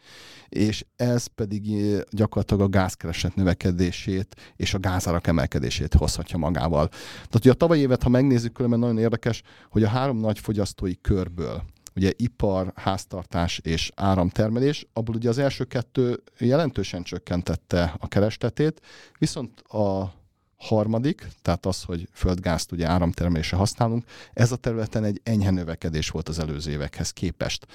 és 0.49 0.85
ez 0.97 1.27
pedig 1.27 1.73
eh, 1.73 2.01
gyakorlatilag 2.11 2.63
a 2.63 2.69
gázkereset 2.69 3.35
növekedését 3.35 4.35
és 4.57 4.75
a 4.75 4.79
gázárak 4.79 5.27
emelkedését 5.27 5.95
hozhatja 5.95 6.39
magával. 6.39 6.89
Tehát 6.89 7.35
ugye 7.35 7.51
a 7.51 7.55
tavalyi 7.55 7.81
évet, 7.81 8.03
ha 8.03 8.09
megnézzük, 8.09 8.53
különben 8.53 8.79
nagyon 8.79 8.99
érdekes, 8.99 9.43
hogy 9.71 9.83
a 9.83 9.89
három 9.89 10.19
nagy 10.19 10.39
fogyasztói 10.39 11.01
körből, 11.01 11.63
ugye 11.99 12.13
ipar, 12.17 12.73
háztartás 12.75 13.59
és 13.59 13.91
áramtermelés, 13.95 14.87
abból 14.93 15.15
ugye 15.15 15.29
az 15.29 15.39
első 15.39 15.65
kettő 15.65 16.23
jelentősen 16.39 17.03
csökkentette 17.03 17.95
a 17.99 18.09
keresletét, 18.09 18.81
viszont 19.19 19.61
a 19.61 20.13
harmadik, 20.57 21.29
tehát 21.43 21.67
az, 21.67 21.83
hogy 21.83 22.09
földgázt 22.13 22.73
ugye 22.73 22.87
áramtermelésre 22.87 23.57
használunk, 23.57 24.05
ez 24.33 24.53
a 24.53 24.57
területen 24.57 25.05
egy 25.05 25.21
enyhe 25.23 25.51
növekedés 25.51 26.11
volt 26.11 26.29
az 26.29 26.39
előző 26.39 26.71
évekhez 26.71 27.11
képest. 27.11 27.67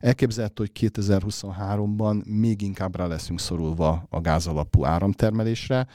Elképzelhető, 0.00 0.70
hogy 0.72 0.90
2023-ban 0.90 2.24
még 2.24 2.62
inkább 2.62 2.96
rá 2.96 3.06
leszünk 3.06 3.40
szorulva 3.40 4.06
a 4.10 4.20
gázalapú 4.20 4.84
áramtermelésre, 4.84 5.86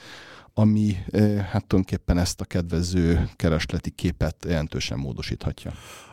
ami 0.59 0.97
eh, 1.11 1.37
hát 1.37 1.65
tulajdonképpen 1.65 2.17
ezt 2.17 2.41
a 2.41 2.45
kedvező 2.45 3.29
keresleti 3.35 3.89
képet 3.89 4.45
jelentősen 4.47 4.97
módosíthatja. 4.97 5.71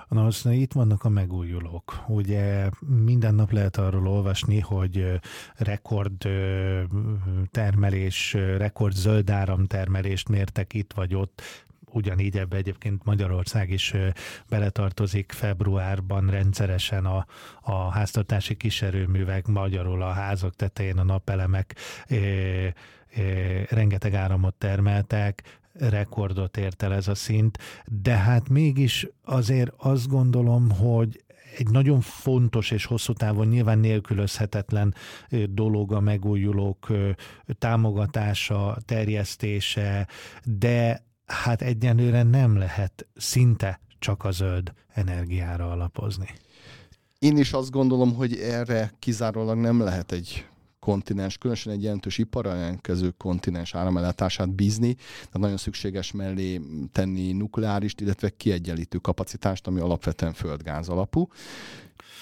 Na, 0.09 0.27
aztán 0.27 0.53
itt 0.53 0.73
vannak 0.73 1.05
a 1.05 1.09
megújulók. 1.09 2.05
Ugye 2.09 2.69
minden 3.05 3.35
nap 3.35 3.53
lehet 3.53 3.77
arról 3.77 4.09
olvasni, 4.09 4.61
hogy 4.61 5.21
rekord 5.57 6.29
termelés, 7.51 8.33
rekord 8.33 8.95
zöld 8.95 9.31
áramtermelést 9.31 10.29
mértek 10.29 10.75
itt 10.75 10.93
vagy 10.93 11.15
ott, 11.15 11.43
ugyanígy 11.91 12.39
ebbe 12.39 12.57
egyébként 12.57 13.05
Magyarország 13.05 13.71
is 13.71 13.95
beletartozik 14.49 15.33
februárban 15.33 16.31
rendszeresen 16.31 17.05
a, 17.05 17.27
a 17.61 17.91
háztartási 17.91 18.55
kiserőművek, 18.55 19.47
magyarul 19.47 20.03
a 20.03 20.13
házak 20.13 20.57
tetején 20.57 20.99
a 20.99 21.05
napelemek 21.05 21.75
rengeteg 23.69 24.15
áramot 24.15 24.55
termeltek, 24.55 25.61
rekordot 25.73 26.57
ért 26.57 26.83
el 26.83 26.95
ez 26.95 27.09
a 27.09 27.15
szint, 27.15 27.59
de 27.85 28.17
hát 28.17 28.49
mégis 28.49 29.07
azért 29.25 29.73
azt 29.77 30.09
gondolom, 30.09 30.71
hogy 30.71 31.25
egy 31.59 31.71
nagyon 31.71 32.01
fontos 32.01 32.71
és 32.71 32.85
hosszú 32.85 33.13
távon 33.13 33.47
nyilván 33.47 33.79
nélkülözhetetlen 33.79 34.95
dolog 35.51 35.93
a 35.93 36.01
megújulók 36.01 36.93
támogatása, 37.59 38.77
terjesztése, 38.85 40.09
de 40.45 41.05
hát 41.27 41.63
egyenlőre 41.63 42.23
nem 42.23 42.57
lehet 42.57 43.07
szinte 43.15 43.81
csak 43.99 44.25
a 44.25 44.31
zöld 44.31 44.73
energiára 44.95 45.71
alapozni. 45.71 46.29
Én 47.19 47.37
is 47.37 47.53
azt 47.53 47.71
gondolom, 47.71 48.15
hogy 48.15 48.35
erre 48.35 48.93
kizárólag 48.99 49.59
nem 49.59 49.81
lehet 49.81 50.13
egy 50.13 50.47
kontinens, 50.87 51.39
különösen 51.39 51.73
egy 51.73 51.83
jelentős 51.83 52.19
iparellenkező 52.19 53.11
kontinens 53.19 53.75
áramellátását 53.75 54.51
bízni, 54.51 54.95
tehát 54.95 55.39
nagyon 55.39 55.57
szükséges 55.57 56.13
mellé 56.13 56.61
tenni 56.93 57.33
nukleárist, 57.33 58.01
illetve 58.01 58.31
kiegyenlítő 58.37 58.99
kapacitást, 58.99 59.67
ami 59.67 59.81
alapvetően 59.81 60.33
földgáz 60.33 60.89
alapú. 60.89 61.29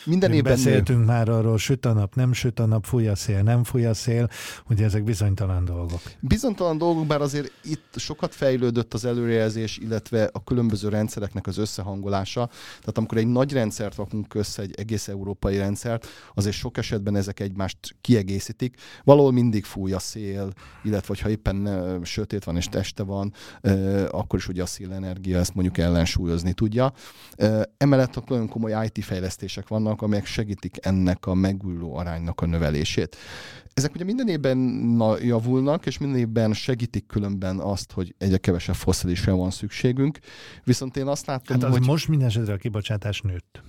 Minden 0.04 0.32
évben 0.32 0.52
beszéltünk 0.52 0.98
nő. 0.98 1.04
már 1.04 1.28
arról, 1.28 1.58
süt 1.58 1.87
a 1.87 1.92
nap, 1.92 2.14
nem 2.14 2.32
süt 2.32 2.60
a 2.60 2.66
nap, 2.66 2.84
fúj 2.84 3.08
a 3.08 3.14
szél, 3.14 3.42
nem 3.42 3.64
fúj 3.64 3.84
a 3.84 3.94
szél, 3.94 4.28
ugye 4.68 4.84
ezek 4.84 5.04
bizonytalan 5.04 5.64
dolgok. 5.64 6.00
Bizonytalan 6.20 6.78
dolgok, 6.78 7.06
bár 7.06 7.20
azért 7.20 7.52
itt 7.64 7.94
sokat 7.96 8.34
fejlődött 8.34 8.94
az 8.94 9.04
előrejelzés, 9.04 9.78
illetve 9.78 10.30
a 10.32 10.44
különböző 10.44 10.88
rendszereknek 10.88 11.46
az 11.46 11.58
összehangolása. 11.58 12.46
Tehát 12.78 12.98
amikor 12.98 13.18
egy 13.18 13.26
nagy 13.26 13.52
rendszert 13.52 13.96
rakunk 13.96 14.34
össze, 14.34 14.62
egy 14.62 14.74
egész 14.76 15.08
európai 15.08 15.56
rendszert, 15.56 16.06
azért 16.34 16.56
sok 16.56 16.76
esetben 16.76 17.16
ezek 17.16 17.40
egymást 17.40 17.78
kiegészítik. 18.00 18.76
Valahol 19.04 19.32
mindig 19.32 19.64
fúj 19.64 19.92
a 19.92 19.98
szél, 19.98 20.52
illetve 20.82 21.14
ha 21.22 21.28
éppen 21.28 22.00
sötét 22.04 22.44
van 22.44 22.56
és 22.56 22.66
este 22.72 23.02
van, 23.02 23.32
akkor 24.10 24.38
is 24.38 24.48
ugye 24.48 24.62
a 24.62 24.66
szélenergia 24.66 25.38
ezt 25.38 25.54
mondjuk 25.54 25.78
ellensúlyozni 25.78 26.52
tudja. 26.52 26.92
Emellett 27.76 28.28
nagyon 28.28 28.48
komoly 28.48 28.87
IT 28.92 29.04
fejlesztések 29.04 29.63
vannak, 29.68 29.85
vannak, 29.85 30.03
amelyek 30.03 30.27
segítik 30.27 30.77
ennek 30.81 31.27
a 31.27 31.35
megújuló 31.35 31.96
aránynak 31.96 32.40
a 32.40 32.46
növelését. 32.46 33.16
Ezek 33.74 33.94
ugye 33.94 34.05
minden 34.05 34.29
évben 34.29 34.59
javulnak, 35.22 35.87
és 35.87 35.98
minden 35.98 36.18
évben 36.18 36.53
segítik 36.53 37.07
különben 37.07 37.59
azt, 37.59 37.92
hogy 37.92 38.14
egyre 38.18 38.37
kevesebb 38.37 38.74
foszilisre 38.74 39.33
van 39.33 39.50
szükségünk. 39.50 40.18
Viszont 40.64 40.96
én 40.96 41.07
azt 41.07 41.27
látom, 41.27 41.61
hát 41.61 41.68
az 41.68 41.77
hogy... 41.77 41.87
most 41.87 42.09
minden 42.09 42.29
esetre 42.29 42.53
a 42.53 42.57
kibocsátás 42.57 43.20
nőtt. 43.20 43.62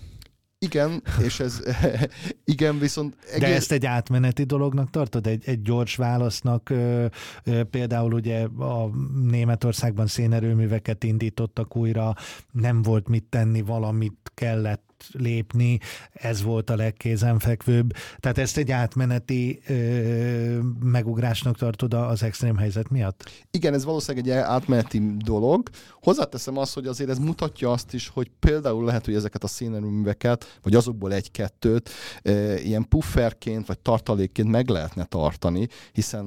Igen, 0.60 1.04
és 1.24 1.40
ez 1.40 1.62
igen, 2.56 2.80
viszont... 2.80 3.16
Egész... 3.32 3.50
De 3.50 3.56
ezt 3.56 3.72
egy 3.72 3.86
átmeneti 3.86 4.44
dolognak 4.44 4.90
tartod? 4.90 5.28
Egy, 5.28 5.44
egy 5.46 5.62
gyors 5.62 5.96
válasznak 5.96 6.70
ö, 6.70 7.06
ö, 7.44 7.64
például 7.64 8.14
ugye 8.14 8.44
a 8.44 8.90
Németországban 9.30 10.08
szénerőműveket 10.08 11.04
indítottak 11.04 11.76
újra, 11.76 12.14
nem 12.52 12.82
volt 12.82 13.08
mit 13.08 13.24
tenni, 13.24 13.62
valamit 13.62 14.32
kellett 14.34 14.85
lépni, 15.12 15.80
ez 16.13 16.41
volt 16.41 16.70
a 16.70 16.76
legkézenfekvőbb. 16.76 17.94
Tehát 18.20 18.38
ezt 18.38 18.58
egy 18.58 18.72
átmeneti 18.72 19.60
ö, 19.68 20.60
megugrásnak 20.84 21.58
tartod 21.58 21.94
az 21.94 22.24
extrém 22.24 22.58
helyzet 22.58 22.89
miatt? 22.89 23.30
Igen, 23.52 23.74
ez 23.74 23.86
valószínűleg 23.86 24.28
egy 24.28 24.34
átmeneti 24.34 25.02
dolog. 25.18 25.70
Hozzáteszem 26.02 26.58
azt, 26.58 26.74
hogy 26.74 26.88
azért 26.88 27.10
ez 27.10 27.18
mutatja 27.18 27.72
azt 27.72 27.94
is, 27.94 28.08
hogy 28.08 28.32
például 28.39 28.86
lehet, 28.86 29.06
hogy 29.06 29.15
ezeket 29.15 29.44
a 29.44 29.48
szénerőműveket, 29.48 30.60
vagy 30.63 30.76
azokból 30.76 31.13
egy-kettőt 31.13 31.89
e, 32.22 32.60
ilyen 32.60 32.88
pufferként, 32.88 33.68
vagy 33.68 33.80
tartalékként 33.80 34.50
meg 34.50 34.70
lehetne 34.70 35.04
tartani, 35.04 35.68
hiszen 35.91 36.26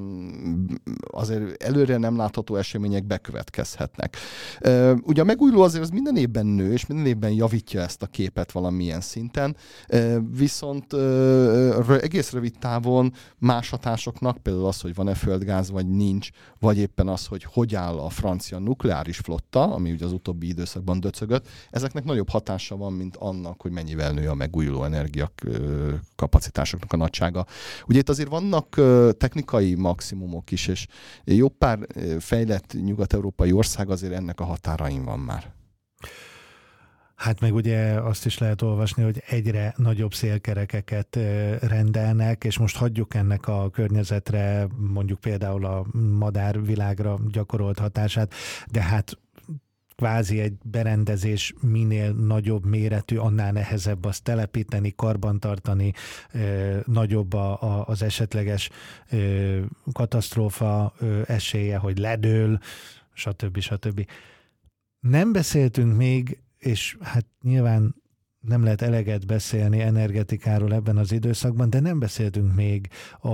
azért 1.11 1.63
előre 1.63 1.97
nem 1.97 2.17
látható 2.17 2.57
események 2.57 3.05
bekövetkezhetnek. 3.05 4.17
E, 4.59 4.93
ugye 4.93 5.21
a 5.21 5.25
megújuló 5.25 5.63
azért 5.63 5.83
az 5.83 5.91
minden 5.91 6.17
évben 6.17 6.47
nő, 6.47 6.73
és 6.73 6.87
minden 6.87 7.07
évben 7.07 7.33
javítja 7.33 7.81
ezt 7.81 8.03
a 8.03 8.07
képet 8.07 8.53
valamilyen 8.69 9.01
szinten, 9.01 9.57
viszont 10.31 10.93
egész 12.01 12.33
rövid 12.33 12.59
távon 12.59 13.13
más 13.39 13.71
hatásoknak, 13.71 14.39
például 14.39 14.67
az, 14.67 14.81
hogy 14.81 14.95
van-e 14.95 15.15
földgáz, 15.15 15.71
vagy 15.71 15.89
nincs, 15.89 16.29
vagy 16.59 16.79
éppen 16.79 17.09
az, 17.09 17.27
hogy 17.27 17.45
hogy 17.45 17.75
áll 17.75 17.99
a 17.99 18.09
francia 18.09 18.59
nukleáris 18.59 19.17
flotta, 19.17 19.75
ami 19.75 19.93
ugye 19.93 20.05
az 20.05 20.13
utóbbi 20.13 20.49
időszakban 20.49 21.01
döcögött, 21.01 21.49
ezeknek 21.71 22.05
nagyobb 22.05 22.29
hatása 22.29 22.77
van, 22.77 22.93
mint 22.93 23.17
annak, 23.17 23.63
hogy 23.63 23.71
mennyivel 23.71 24.13
nő 24.13 24.29
a 24.29 24.35
megújuló 24.35 24.85
energiak 24.85 25.33
kapacitásoknak 26.17 26.93
a 26.93 26.97
nagysága. 26.97 27.47
Ugye 27.87 27.99
itt 27.99 28.09
azért 28.09 28.29
vannak 28.29 28.69
technikai 29.17 29.75
maximumok 29.75 30.51
is, 30.51 30.67
és 30.67 30.87
jó 31.25 31.49
pár 31.49 31.79
fejlett 32.19 32.75
nyugat-európai 32.85 33.53
ország 33.53 33.91
azért 33.91 34.13
ennek 34.13 34.41
a 34.41 34.45
határain 34.45 35.05
van 35.05 35.19
már. 35.19 35.57
Hát 37.19 37.41
meg 37.41 37.55
ugye 37.55 38.01
azt 38.01 38.27
is 38.27 38.39
lehet 38.39 38.63
olvasni, 38.63 39.03
hogy 39.03 39.23
egyre 39.27 39.75
nagyobb 39.77 40.15
szélkerekeket 40.15 41.19
rendelnek, 41.61 42.45
és 42.45 42.59
most 42.59 42.77
hagyjuk 42.77 43.15
ennek 43.15 43.49
a 43.49 43.71
környezetre, 43.71 44.67
mondjuk 44.77 45.21
például 45.21 45.65
a 45.65 45.87
madárvilágra 46.19 47.19
gyakorolt 47.31 47.79
hatását, 47.79 48.35
de 48.71 48.83
hát 48.83 49.19
kvázi 49.97 50.41
egy 50.41 50.55
berendezés 50.63 51.55
minél 51.61 52.13
nagyobb 52.13 52.65
méretű, 52.65 53.17
annál 53.17 53.53
nehezebb 53.53 54.05
azt 54.05 54.23
telepíteni, 54.23 54.93
karbantartani, 54.97 55.93
nagyobb 56.85 57.33
a, 57.33 57.63
a, 57.63 57.85
az 57.87 58.03
esetleges 58.03 58.71
katasztrófa 59.93 60.95
esélye, 61.27 61.77
hogy 61.77 61.99
ledől, 61.99 62.59
stb. 63.13 63.59
stb. 63.59 64.07
Nem 65.01 65.33
beszéltünk 65.33 65.97
még 65.97 66.39
és 66.59 66.97
hát 67.01 67.27
nyilván 67.43 67.95
nem 68.41 68.63
lehet 68.63 68.83
eleget 68.83 69.27
beszélni 69.27 69.81
energetikáról 69.81 70.75
ebben 70.75 70.97
az 70.97 71.13
időszakban, 71.13 71.71
de 71.71 71.81
nem 71.81 71.99
beszéltünk 71.99 72.55
még 72.55 72.89
a, 73.21 73.29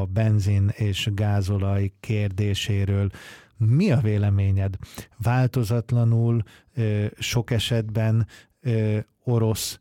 a 0.00 0.04
benzin 0.04 0.68
és 0.74 1.10
gázolaj 1.14 1.92
kérdéséről. 2.00 3.10
Mi 3.56 3.90
a 3.90 4.00
véleményed? 4.00 4.76
Változatlanul 5.16 6.42
sok 7.18 7.50
esetben 7.50 8.26
orosz 9.24 9.80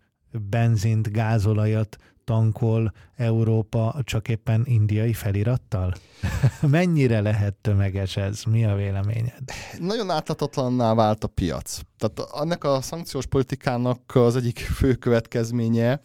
benzint, 0.50 1.12
gázolajat 1.12 1.98
tankol 2.28 2.94
Európa 3.16 3.96
csak 4.04 4.28
éppen 4.28 4.64
indiai 4.66 5.14
felirattal? 5.14 5.94
Mennyire 6.62 7.22
lehet 7.22 7.54
tömeges 7.54 8.18
ez? 8.18 8.44
Mi 8.44 8.66
a 8.66 8.76
véleményed? 8.76 9.44
Nagyon 9.80 10.10
átlatatlanná 10.10 10.94
vált 10.94 11.24
a 11.24 11.28
piac. 11.28 11.80
Tehát 11.98 12.32
annak 12.32 12.64
a 12.64 12.82
szankciós 12.82 13.26
politikának 13.26 14.16
az 14.16 14.36
egyik 14.36 14.60
fő 14.60 14.94
következménye, 14.94 16.02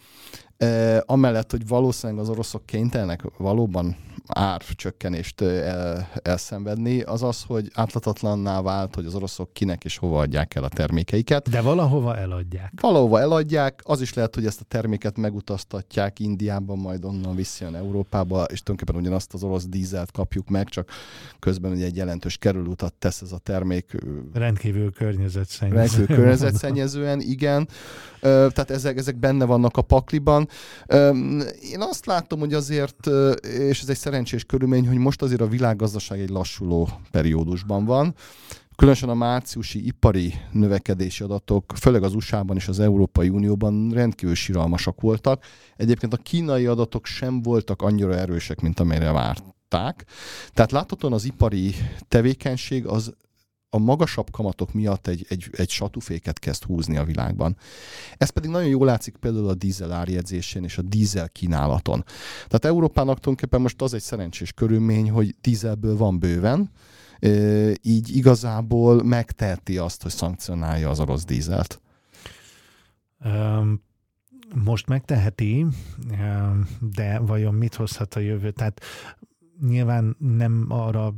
amellett, 1.00 1.50
hogy 1.50 1.66
valószínűleg 1.66 2.22
az 2.22 2.28
oroszok 2.28 2.66
kénytelenek 2.66 3.22
valóban 3.38 3.96
árcsökkenést 4.26 5.40
el, 5.40 6.08
elszenvedni, 6.22 7.00
az 7.00 7.22
az, 7.22 7.42
hogy 7.46 7.70
átlatatlanná 7.74 8.60
vált, 8.60 8.94
hogy 8.94 9.06
az 9.06 9.14
oroszok 9.14 9.52
kinek 9.52 9.84
és 9.84 9.96
hova 9.96 10.20
adják 10.20 10.54
el 10.54 10.64
a 10.64 10.68
termékeiket. 10.68 11.48
De 11.48 11.60
valahova 11.60 12.16
eladják. 12.16 12.72
Valahova 12.80 13.20
eladják, 13.20 13.80
az 13.84 14.00
is 14.00 14.14
lehet, 14.14 14.34
hogy 14.34 14.46
ezt 14.46 14.60
a 14.60 14.64
terméket 14.68 15.16
megutaztatják 15.16 16.18
Indiában, 16.18 16.78
majd 16.78 17.04
onnan 17.04 17.34
visszajön 17.34 17.74
Európába, 17.74 18.44
és 18.44 18.62
tulajdonképpen 18.62 19.02
ugyanazt 19.02 19.34
az 19.34 19.42
orosz 19.42 19.66
dízelt 19.66 20.10
kapjuk 20.10 20.48
meg, 20.48 20.68
csak 20.68 20.90
közben 21.38 21.72
ugye 21.72 21.84
egy 21.84 21.96
jelentős 21.96 22.36
kerülőutat 22.36 22.94
tesz 22.94 23.20
ez 23.20 23.32
a 23.32 23.38
termék. 23.38 23.96
Rendkívül 24.32 24.92
környezetszennyezően. 24.92 25.86
Rendkívül 25.86 26.16
környezetszennyezően, 26.16 27.20
igen. 27.20 27.68
Tehát 28.20 28.70
ezek, 28.70 28.98
ezek 28.98 29.16
benne 29.16 29.44
vannak 29.44 29.76
a 29.76 29.82
pakliban. 29.82 30.48
Én 31.60 31.80
azt 31.80 32.06
látom, 32.06 32.38
hogy 32.38 32.54
azért, 32.54 33.06
és 33.42 33.80
ez 33.80 33.88
egy 33.88 33.96
szerencsés 33.96 34.44
körülmény, 34.44 34.88
hogy 34.88 34.96
most 34.96 35.22
azért 35.22 35.40
a 35.40 35.48
világgazdaság 35.48 36.20
egy 36.20 36.30
lassuló 36.30 36.88
periódusban 37.10 37.84
van. 37.84 38.14
Különösen 38.76 39.08
a 39.08 39.14
márciusi 39.14 39.86
ipari 39.86 40.34
növekedési 40.52 41.22
adatok, 41.22 41.72
főleg 41.80 42.02
az 42.02 42.14
USA-ban 42.14 42.56
és 42.56 42.68
az 42.68 42.80
Európai 42.80 43.28
Unióban 43.28 43.90
rendkívül 43.90 44.34
siralmasak 44.34 45.00
voltak. 45.00 45.44
Egyébként 45.76 46.12
a 46.12 46.16
kínai 46.16 46.66
adatok 46.66 47.06
sem 47.06 47.42
voltak 47.42 47.82
annyira 47.82 48.14
erősek, 48.14 48.60
mint 48.60 48.80
amelyre 48.80 49.12
várták. 49.12 50.04
Tehát 50.52 50.72
láthatóan 50.72 51.12
az 51.12 51.24
ipari 51.24 51.74
tevékenység 52.08 52.86
az 52.86 53.14
a 53.74 53.78
magasabb 53.78 54.30
kamatok 54.30 54.72
miatt 54.72 55.06
egy, 55.06 55.26
egy, 55.28 55.50
egy 55.52 55.70
satuféket 55.70 56.38
kezd 56.38 56.64
húzni 56.64 56.96
a 56.96 57.04
világban. 57.04 57.56
Ez 58.16 58.30
pedig 58.30 58.50
nagyon 58.50 58.68
jól 58.68 58.86
látszik 58.86 59.16
például 59.16 59.48
a 59.48 59.54
dízel 59.54 59.92
árjegyzésén 59.92 60.64
és 60.64 60.78
a 60.78 60.82
dízel 60.82 61.28
kínálaton. 61.28 62.04
Tehát 62.34 62.64
Európának 62.64 63.20
tulajdonképpen 63.20 63.60
most 63.60 63.82
az 63.82 63.94
egy 63.94 64.00
szerencsés 64.02 64.52
körülmény, 64.52 65.10
hogy 65.10 65.34
dízelből 65.40 65.96
van 65.96 66.18
bőven, 66.18 66.70
így 67.82 68.16
igazából 68.16 69.02
megteheti 69.02 69.78
azt, 69.78 70.02
hogy 70.02 70.10
szankcionálja 70.10 70.90
az 70.90 71.00
orosz 71.00 71.24
dízelt. 71.24 71.80
Most 74.64 74.86
megteheti, 74.86 75.66
de 76.94 77.18
vajon 77.18 77.54
mit 77.54 77.74
hozhat 77.74 78.14
a 78.14 78.20
jövő? 78.20 78.50
Tehát 78.50 78.80
nyilván 79.60 80.16
nem 80.18 80.66
arra 80.68 81.14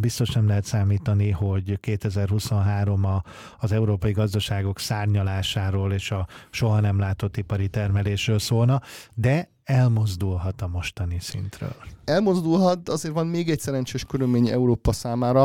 biztos 0.00 0.30
nem 0.30 0.46
lehet 0.46 0.64
számítani, 0.64 1.30
hogy 1.30 1.80
2023 1.80 3.04
a, 3.04 3.22
az 3.58 3.72
európai 3.72 4.12
gazdaságok 4.12 4.78
szárnyalásáról 4.78 5.92
és 5.92 6.10
a 6.10 6.26
soha 6.50 6.80
nem 6.80 6.98
látott 6.98 7.36
ipari 7.36 7.68
termelésről 7.68 8.38
szólna, 8.38 8.80
de 9.14 9.50
elmozdulhat 9.64 10.62
a 10.62 10.66
mostani 10.66 11.18
szintről. 11.20 11.74
Elmozdulhat, 12.04 12.88
azért 12.88 13.14
van 13.14 13.26
még 13.26 13.50
egy 13.50 13.60
szerencsés 13.60 14.04
körülmény 14.04 14.48
Európa 14.48 14.92
számára, 14.92 15.40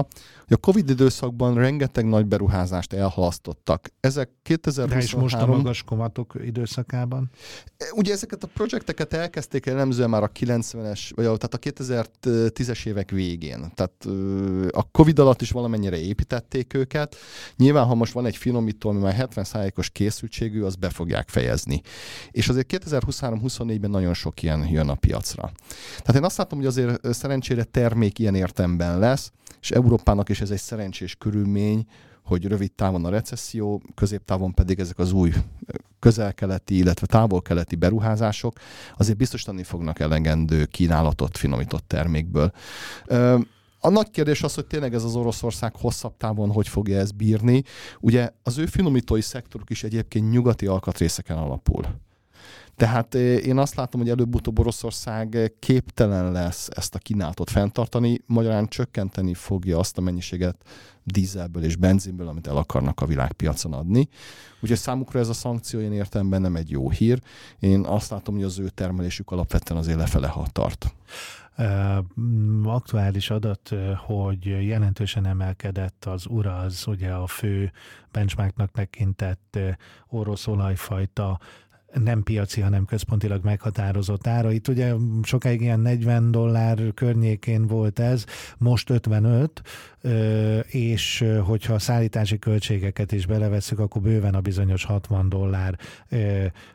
hogy 0.45 0.53
a 0.53 0.57
Covid 0.57 0.89
időszakban 0.89 1.53
rengeteg 1.53 2.05
nagy 2.05 2.25
beruházást 2.25 2.93
elhalasztottak. 2.93 3.89
Ezek 3.99 4.29
2023... 4.43 4.97
De 4.97 5.03
is 5.03 5.15
most 5.15 5.35
a 5.35 5.45
magas 5.45 5.83
komatok 5.83 6.33
időszakában? 6.45 7.29
Ugye 7.91 8.13
ezeket 8.13 8.43
a 8.43 8.47
projekteket 8.47 9.13
elkezdték 9.13 9.65
elemzően 9.65 10.09
már 10.09 10.23
a 10.23 10.31
90-es, 10.31 11.11
vagy 11.15 11.25
tehát 11.25 11.53
a 11.53 11.57
2010-es 11.57 12.85
évek 12.85 13.11
végén. 13.11 13.71
Tehát 13.75 14.07
a 14.71 14.91
Covid 14.91 15.19
alatt 15.19 15.41
is 15.41 15.51
valamennyire 15.51 15.99
építették 15.99 16.73
őket. 16.73 17.15
Nyilván, 17.55 17.85
ha 17.85 17.95
most 17.95 18.13
van 18.13 18.25
egy 18.25 18.37
finomító, 18.37 18.89
ami 18.89 18.99
már 18.99 19.27
70%-os 19.35 19.89
készültségű, 19.89 20.61
az 20.61 20.75
be 20.75 20.89
fogják 20.89 21.29
fejezni. 21.29 21.81
És 22.31 22.49
azért 22.49 22.73
2023-24-ben 22.73 23.89
nagyon 23.89 24.06
sok 24.13 24.41
ilyen 24.41 24.67
jön 24.67 24.89
a 24.89 24.95
piacra. 24.95 25.51
Tehát 25.97 26.15
én 26.15 26.23
azt 26.23 26.37
látom, 26.37 26.59
hogy 26.59 26.67
azért 26.67 27.13
szerencsére 27.13 27.63
termék 27.63 28.19
ilyen 28.19 28.35
értemben 28.35 28.99
lesz, 28.99 29.31
és 29.61 29.71
Európának 29.71 30.29
is 30.29 30.41
ez 30.41 30.49
egy 30.49 30.59
szerencsés 30.59 31.15
körülmény, 31.15 31.85
hogy 32.23 32.45
rövid 32.45 32.71
távon 32.71 33.05
a 33.05 33.09
recesszió, 33.09 33.81
középtávon 33.95 34.53
pedig 34.53 34.79
ezek 34.79 34.99
az 34.99 35.11
új 35.11 35.33
közel-keleti, 35.99 36.77
illetve 36.77 37.05
távol-keleti 37.05 37.75
beruházások 37.75 38.53
azért 38.97 39.17
biztosítani 39.17 39.63
fognak 39.63 39.99
elegendő 39.99 40.65
kínálatot 40.65 41.37
finomított 41.37 41.87
termékből. 41.87 42.51
A 43.79 43.89
nagy 43.89 44.09
kérdés 44.09 44.43
az, 44.43 44.55
hogy 44.55 44.65
tényleg 44.65 44.93
ez 44.93 45.03
az 45.03 45.15
Oroszország 45.15 45.75
hosszabb 45.75 46.17
távon 46.17 46.51
hogy 46.51 46.67
fogja 46.67 46.99
ezt 46.99 47.15
bírni. 47.15 47.63
Ugye 47.99 48.29
az 48.43 48.57
ő 48.57 48.65
finomítói 48.65 49.21
szektoruk 49.21 49.69
is 49.69 49.83
egyébként 49.83 50.31
nyugati 50.31 50.65
alkatrészeken 50.65 51.37
alapul. 51.37 51.85
Tehát 52.77 53.15
eh, 53.15 53.21
én 53.21 53.57
azt 53.57 53.75
látom, 53.75 54.01
hogy 54.01 54.09
előbb-utóbb 54.09 54.59
Oroszország 54.59 55.53
képtelen 55.59 56.31
lesz 56.31 56.69
ezt 56.75 56.95
a 56.95 56.99
kínálatot 56.99 57.49
fenntartani, 57.49 58.21
magyarán 58.25 58.67
csökkenteni 58.67 59.33
fogja 59.33 59.79
azt 59.79 59.97
a 59.97 60.01
mennyiséget 60.01 60.55
dízelből 61.03 61.63
és 61.63 61.75
benzinből, 61.75 62.27
amit 62.27 62.47
el 62.47 62.57
akarnak 62.57 63.01
a 63.01 63.05
világpiacon 63.05 63.73
adni. 63.73 64.07
Úgyhogy 64.61 64.77
számukra 64.77 65.19
ez 65.19 65.29
a 65.29 65.33
szankció 65.33 65.79
én 65.79 65.93
értelemben 65.93 66.41
nem 66.41 66.55
egy 66.55 66.69
jó 66.69 66.89
hír. 66.89 67.21
Én 67.59 67.85
azt 67.85 68.09
látom, 68.09 68.35
hogy 68.35 68.43
az 68.43 68.59
ő 68.59 68.69
termelésük 68.69 69.31
alapvetően 69.31 69.79
azért 69.79 69.97
lefele 69.97 70.33
tart. 70.51 70.95
Aktuális 72.63 73.29
adat, 73.29 73.73
hogy 73.97 74.45
jelentősen 74.45 75.25
emelkedett 75.25 76.05
az 76.05 76.25
uraz, 76.29 76.87
ugye 76.87 77.11
a 77.11 77.27
fő 77.27 77.71
benchmarknak 78.11 78.71
tekintett 78.71 79.59
orosz 80.07 80.47
olajfajta 80.47 81.39
nem 81.93 82.23
piaci, 82.23 82.61
hanem 82.61 82.85
központilag 82.85 83.43
meghatározott 83.43 84.27
ára. 84.27 84.51
Itt 84.51 84.67
ugye 84.67 84.93
sokáig 85.23 85.61
ilyen 85.61 85.79
40 85.79 86.31
dollár 86.31 86.93
környékén 86.93 87.67
volt 87.67 87.99
ez, 87.99 88.25
most 88.57 88.89
55, 88.89 89.61
és 90.67 91.25
hogyha 91.45 91.73
a 91.73 91.79
szállítási 91.79 92.39
költségeket 92.39 93.11
is 93.11 93.25
beleveszünk, 93.25 93.79
akkor 93.79 94.01
bőven 94.01 94.35
a 94.35 94.41
bizonyos 94.41 94.83
60 94.83 95.29
dollár 95.29 95.77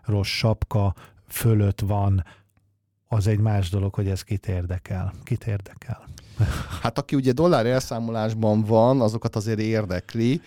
rossz 0.05 0.29
sapka 0.29 0.95
fölött 1.29 1.81
van 1.81 2.25
az 3.09 3.27
egy 3.27 3.39
más 3.39 3.71
dolog, 3.71 3.95
hogy 3.95 4.09
ez 4.09 4.23
kit 4.23 4.49
érdekel. 4.49 5.13
Kit 5.25 5.47
érdekel? 5.47 6.09
Hát 6.83 6.99
aki 6.99 7.17
ugye 7.17 7.33
dollár 7.33 7.67
elszámolásban 7.67 8.63
van, 8.63 9.01
azokat 9.01 9.37
azért 9.37 9.59
érdekli. 9.59 10.41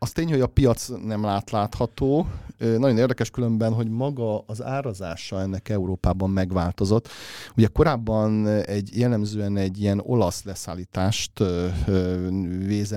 Az 0.00 0.12
tény, 0.12 0.28
hogy 0.30 0.40
a 0.40 0.46
piac 0.46 0.88
nem 1.04 1.24
látlátható. 1.24 2.26
Nagyon 2.58 2.98
érdekes 2.98 3.30
különben, 3.30 3.72
hogy 3.72 3.88
maga 3.88 4.38
az 4.38 4.62
árazása 4.62 5.40
ennek 5.40 5.68
Európában 5.68 6.30
megváltozott. 6.30 7.08
Ugye 7.56 7.66
korábban 7.66 8.46
egy 8.46 8.98
jellemzően 8.98 9.56
egy 9.56 9.80
ilyen 9.80 10.00
olasz 10.04 10.42
leszállítást 10.42 11.32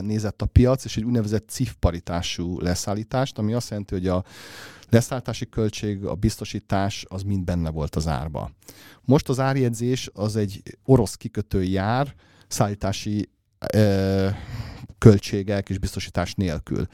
nézett 0.01 0.41
a 0.41 0.45
piac, 0.45 0.85
és 0.85 0.97
egy 0.97 1.03
úgynevezett 1.03 1.49
CIF 1.49 1.73
paritású 1.79 2.59
leszállítást, 2.59 3.37
ami 3.37 3.53
azt 3.53 3.69
jelenti, 3.69 3.93
hogy 3.93 4.07
a 4.07 4.23
leszállítási 4.89 5.49
költség, 5.49 6.05
a 6.05 6.15
biztosítás, 6.15 7.05
az 7.09 7.21
mind 7.21 7.43
benne 7.43 7.69
volt 7.69 7.95
az 7.95 8.07
árba. 8.07 8.51
Most 9.01 9.29
az 9.29 9.39
árjegyzés 9.39 10.09
az 10.13 10.35
egy 10.35 10.61
orosz 10.85 11.15
kikötő 11.15 11.63
jár, 11.63 12.15
szállítási 12.47 13.29
költségek 15.01 15.69
és 15.69 15.77
biztosítás 15.77 16.33
nélkül. 16.33 16.87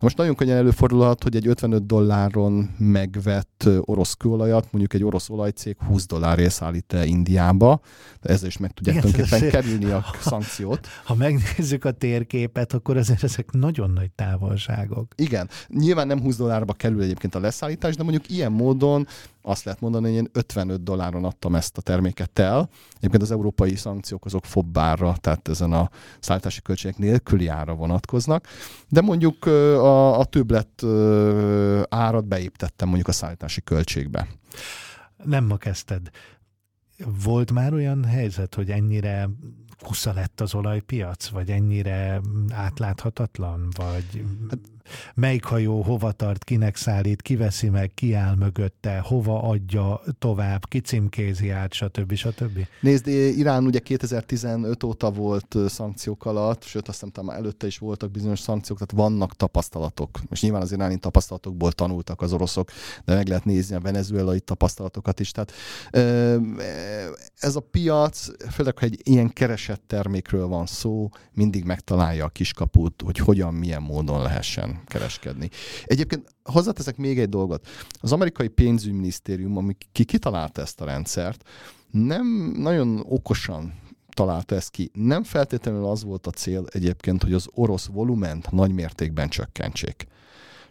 Most 0.00 0.16
nagyon 0.16 0.34
könnyen 0.34 0.56
előfordulhat, 0.56 1.22
hogy 1.22 1.36
egy 1.36 1.46
55 1.46 1.86
dolláron 1.86 2.70
megvett 2.78 3.68
orosz 3.80 4.14
kőolajat, 4.14 4.68
mondjuk 4.70 4.94
egy 4.94 5.04
orosz 5.04 5.28
olajcég 5.30 5.76
20 5.86 6.06
dollárért 6.06 6.50
szállít 6.50 6.92
el 6.92 7.06
Indiába, 7.06 7.80
de 8.20 8.32
ezzel 8.32 8.48
is 8.48 8.56
meg 8.56 8.70
tudják 8.70 8.96
Igen, 8.96 9.10
tulajdonképpen 9.10 9.50
kerülni 9.50 9.90
a 9.90 10.04
szankciót. 10.20 10.86
Ha 11.04 11.14
megnézzük 11.14 11.84
a 11.84 11.90
térképet, 11.90 12.72
akkor 12.72 12.96
azért 12.96 13.22
ezek 13.22 13.50
nagyon 13.50 13.90
nagy 13.90 14.10
távolságok. 14.10 15.12
Igen, 15.16 15.48
nyilván 15.68 16.06
nem 16.06 16.20
20 16.20 16.36
dollárba 16.36 16.72
kerül 16.72 17.02
egyébként 17.02 17.34
a 17.34 17.40
leszállítás, 17.40 17.96
de 17.96 18.02
mondjuk 18.02 18.30
ilyen 18.30 18.52
módon 18.52 19.06
azt 19.48 19.64
lehet 19.64 19.80
mondani, 19.80 20.06
hogy 20.06 20.14
én 20.14 20.28
55 20.32 20.82
dolláron 20.82 21.24
adtam 21.24 21.54
ezt 21.54 21.78
a 21.78 21.80
terméket 21.80 22.38
el. 22.38 22.68
Egyébként 22.96 23.22
az 23.22 23.30
európai 23.30 23.74
szankciók 23.74 24.24
azok 24.24 24.44
fobbárra, 24.44 25.16
tehát 25.20 25.48
ezen 25.48 25.72
a 25.72 25.90
szállítási 26.20 26.62
költségek 26.62 26.98
nélküli 26.98 27.46
ára 27.46 27.74
vonatkoznak, 27.74 28.46
de 28.88 29.00
mondjuk 29.00 29.46
a, 29.46 30.18
a 30.18 30.24
többlet 30.24 30.84
árat 31.88 32.26
beépítettem 32.26 32.86
mondjuk 32.86 33.08
a 33.08 33.12
szállítási 33.12 33.62
költségbe. 33.62 34.28
Nem 35.24 35.44
ma 35.44 35.56
kezdted. 35.56 36.10
Volt 37.24 37.52
már 37.52 37.72
olyan 37.72 38.04
helyzet, 38.04 38.54
hogy 38.54 38.70
ennyire 38.70 39.28
kusza 39.82 40.12
lett 40.12 40.40
az 40.40 40.54
olajpiac, 40.54 41.28
vagy 41.28 41.50
ennyire 41.50 42.20
átláthatatlan, 42.50 43.68
vagy 43.76 44.24
hát, 44.50 44.58
melyik 45.14 45.44
hajó 45.44 45.82
hova 45.82 46.12
tart, 46.12 46.44
kinek 46.44 46.76
szállít, 46.76 47.22
kiveszi 47.22 47.68
meg, 47.68 47.90
ki 47.94 48.14
áll 48.14 48.34
mögötte, 48.34 48.98
hova 48.98 49.42
adja 49.42 50.00
tovább, 50.18 50.68
ki 50.68 50.80
címkézi 50.80 51.50
át, 51.50 51.72
stb. 51.72 52.14
stb. 52.14 52.66
Nézd, 52.80 53.06
Irán 53.06 53.64
ugye 53.64 53.78
2015 53.78 54.82
óta 54.82 55.10
volt 55.10 55.56
szankciók 55.68 56.26
alatt, 56.26 56.62
sőt 56.62 56.88
azt 56.88 57.04
hiszem 57.04 57.28
előtte 57.28 57.66
is 57.66 57.78
voltak 57.78 58.10
bizonyos 58.10 58.40
szankciók, 58.40 58.78
tehát 58.78 59.08
vannak 59.08 59.36
tapasztalatok. 59.36 60.20
És 60.30 60.42
nyilván 60.42 60.62
az 60.62 60.72
iráni 60.72 60.96
tapasztalatokból 60.96 61.72
tanultak 61.72 62.20
az 62.20 62.32
oroszok, 62.32 62.70
de 63.04 63.14
meg 63.14 63.28
lehet 63.28 63.44
nézni 63.44 63.74
a 63.74 63.80
venezuelai 63.80 64.40
tapasztalatokat 64.40 65.20
is. 65.20 65.30
Tehát 65.30 65.52
ez 67.38 67.56
a 67.56 67.60
piac, 67.70 68.26
főleg, 68.52 68.78
hogy 68.78 68.92
egy 68.92 69.00
ilyen 69.04 69.32
keresett 69.32 69.82
termékről 69.86 70.46
van 70.46 70.66
szó, 70.66 71.08
mindig 71.32 71.64
megtalálja 71.64 72.24
a 72.24 72.28
kiskaput, 72.28 73.02
hogy 73.02 73.18
hogyan, 73.18 73.54
milyen 73.54 73.82
módon 73.82 74.22
lehessen 74.22 74.77
kereskedni. 74.86 75.48
Egyébként 75.84 76.34
hozzáteszek 76.42 76.96
még 76.96 77.18
egy 77.18 77.28
dolgot. 77.28 77.68
Az 78.00 78.12
amerikai 78.12 78.48
pénzügyminisztérium, 78.48 79.56
ami 79.56 79.76
ki 79.92 80.04
kitalálta 80.04 80.60
ezt 80.60 80.80
a 80.80 80.84
rendszert, 80.84 81.48
nem 81.90 82.52
nagyon 82.56 83.04
okosan 83.08 83.74
találta 84.10 84.54
ezt 84.54 84.70
ki. 84.70 84.90
Nem 84.94 85.22
feltétlenül 85.22 85.84
az 85.84 86.04
volt 86.04 86.26
a 86.26 86.30
cél 86.30 86.64
egyébként, 86.70 87.22
hogy 87.22 87.32
az 87.32 87.48
orosz 87.54 87.86
volument 87.86 88.50
nagy 88.50 88.72
mértékben 88.72 89.28
csökkentsék. 89.28 90.06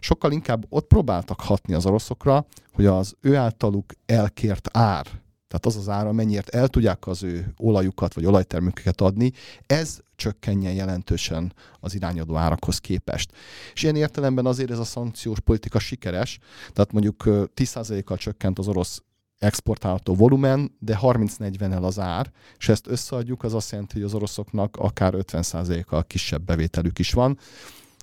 Sokkal 0.00 0.32
inkább 0.32 0.66
ott 0.68 0.86
próbáltak 0.86 1.40
hatni 1.40 1.74
az 1.74 1.86
oroszokra, 1.86 2.46
hogy 2.72 2.86
az 2.86 3.14
ő 3.20 3.36
általuk 3.36 3.92
elkért 4.06 4.68
ár, 4.72 5.06
tehát 5.48 5.66
az 5.66 5.76
az 5.76 5.88
ára, 5.88 6.12
mennyiért 6.12 6.48
el 6.48 6.68
tudják 6.68 7.06
az 7.06 7.22
ő 7.22 7.52
olajukat 7.56 8.14
vagy 8.14 8.24
olajtermékeket 8.24 9.00
adni, 9.00 9.32
ez 9.66 9.98
csökkenjen 10.16 10.72
jelentősen 10.72 11.52
az 11.80 11.94
irányadó 11.94 12.36
árakhoz 12.36 12.78
képest. 12.78 13.32
És 13.74 13.82
ilyen 13.82 13.96
értelemben 13.96 14.46
azért 14.46 14.70
ez 14.70 14.78
a 14.78 14.84
szankciós 14.84 15.40
politika 15.40 15.78
sikeres, 15.78 16.38
tehát 16.72 16.92
mondjuk 16.92 17.22
10%-kal 17.26 18.16
csökkent 18.16 18.58
az 18.58 18.68
orosz 18.68 19.02
exportálható 19.38 20.14
volumen, 20.14 20.76
de 20.78 20.98
30-40-el 21.02 21.82
az 21.82 21.98
ár, 21.98 22.32
és 22.58 22.68
ezt 22.68 22.86
összeadjuk, 22.86 23.42
az 23.42 23.54
azt 23.54 23.70
jelenti, 23.70 23.94
hogy 23.94 24.02
az 24.02 24.14
oroszoknak 24.14 24.76
akár 24.76 25.14
50%-kal 25.16 26.04
kisebb 26.04 26.42
bevételük 26.42 26.98
is 26.98 27.12
van. 27.12 27.38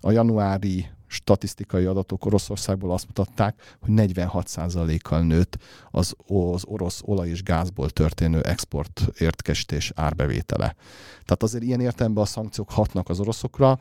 A 0.01 0.11
januári 0.11 0.87
statisztikai 1.07 1.85
adatok 1.85 2.25
Oroszországból 2.25 2.91
azt 2.91 3.07
mutatták, 3.07 3.77
hogy 3.79 3.89
46%-kal 3.95 5.21
nőtt 5.21 5.57
az, 5.91 6.15
az 6.27 6.63
orosz 6.65 7.01
olaj 7.05 7.29
és 7.29 7.43
gázból 7.43 7.89
történő 7.89 8.41
export 8.41 9.01
értkesítés 9.17 9.91
árbevétele. 9.95 10.75
Tehát 11.11 11.43
azért 11.43 11.63
ilyen 11.63 11.81
értelemben 11.81 12.23
a 12.23 12.27
szankciók 12.27 12.71
hatnak 12.71 13.09
az 13.09 13.19
oroszokra, 13.19 13.79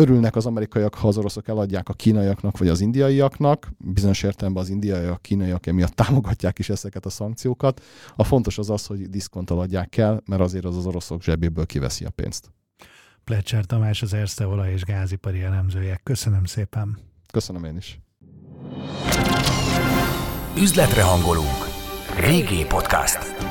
örülnek 0.00 0.36
az 0.36 0.46
amerikaiak, 0.46 0.94
ha 0.94 1.08
az 1.08 1.18
oroszok 1.18 1.48
eladják 1.48 1.88
a 1.88 1.92
kínaiaknak 1.92 2.58
vagy 2.58 2.68
az 2.68 2.80
indiaiaknak, 2.80 3.70
bizonyos 3.78 4.22
értelemben 4.22 4.62
az 4.62 4.68
indiaiak, 4.68 5.12
a 5.12 5.16
kínaiak 5.16 5.66
emiatt 5.66 5.94
támogatják 5.94 6.58
is 6.58 6.68
ezeket 6.68 7.06
a 7.06 7.10
szankciókat. 7.10 7.82
A 8.16 8.24
fontos 8.24 8.58
az 8.58 8.70
az, 8.70 8.86
hogy 8.86 9.10
diszkonttal 9.10 9.60
adják 9.60 9.96
el, 9.96 10.22
mert 10.26 10.40
azért 10.40 10.64
az 10.64 10.76
az 10.76 10.86
oroszok 10.86 11.22
zsebéből 11.22 11.66
kiveszi 11.66 12.04
a 12.04 12.10
pénzt. 12.10 12.50
Pletcher 13.24 13.64
Tamás, 13.64 14.02
az 14.02 14.12
Erste 14.12 14.46
olaj 14.46 14.72
és 14.72 14.82
gázipari 14.82 15.42
elemzője. 15.42 16.00
Köszönöm 16.02 16.44
szépen. 16.44 16.98
Köszönöm 17.32 17.64
én 17.64 17.76
is. 17.76 17.98
Üzletre 20.56 21.02
hangolunk. 21.02 21.68
Régi 22.18 22.64
podcast. 22.64 23.49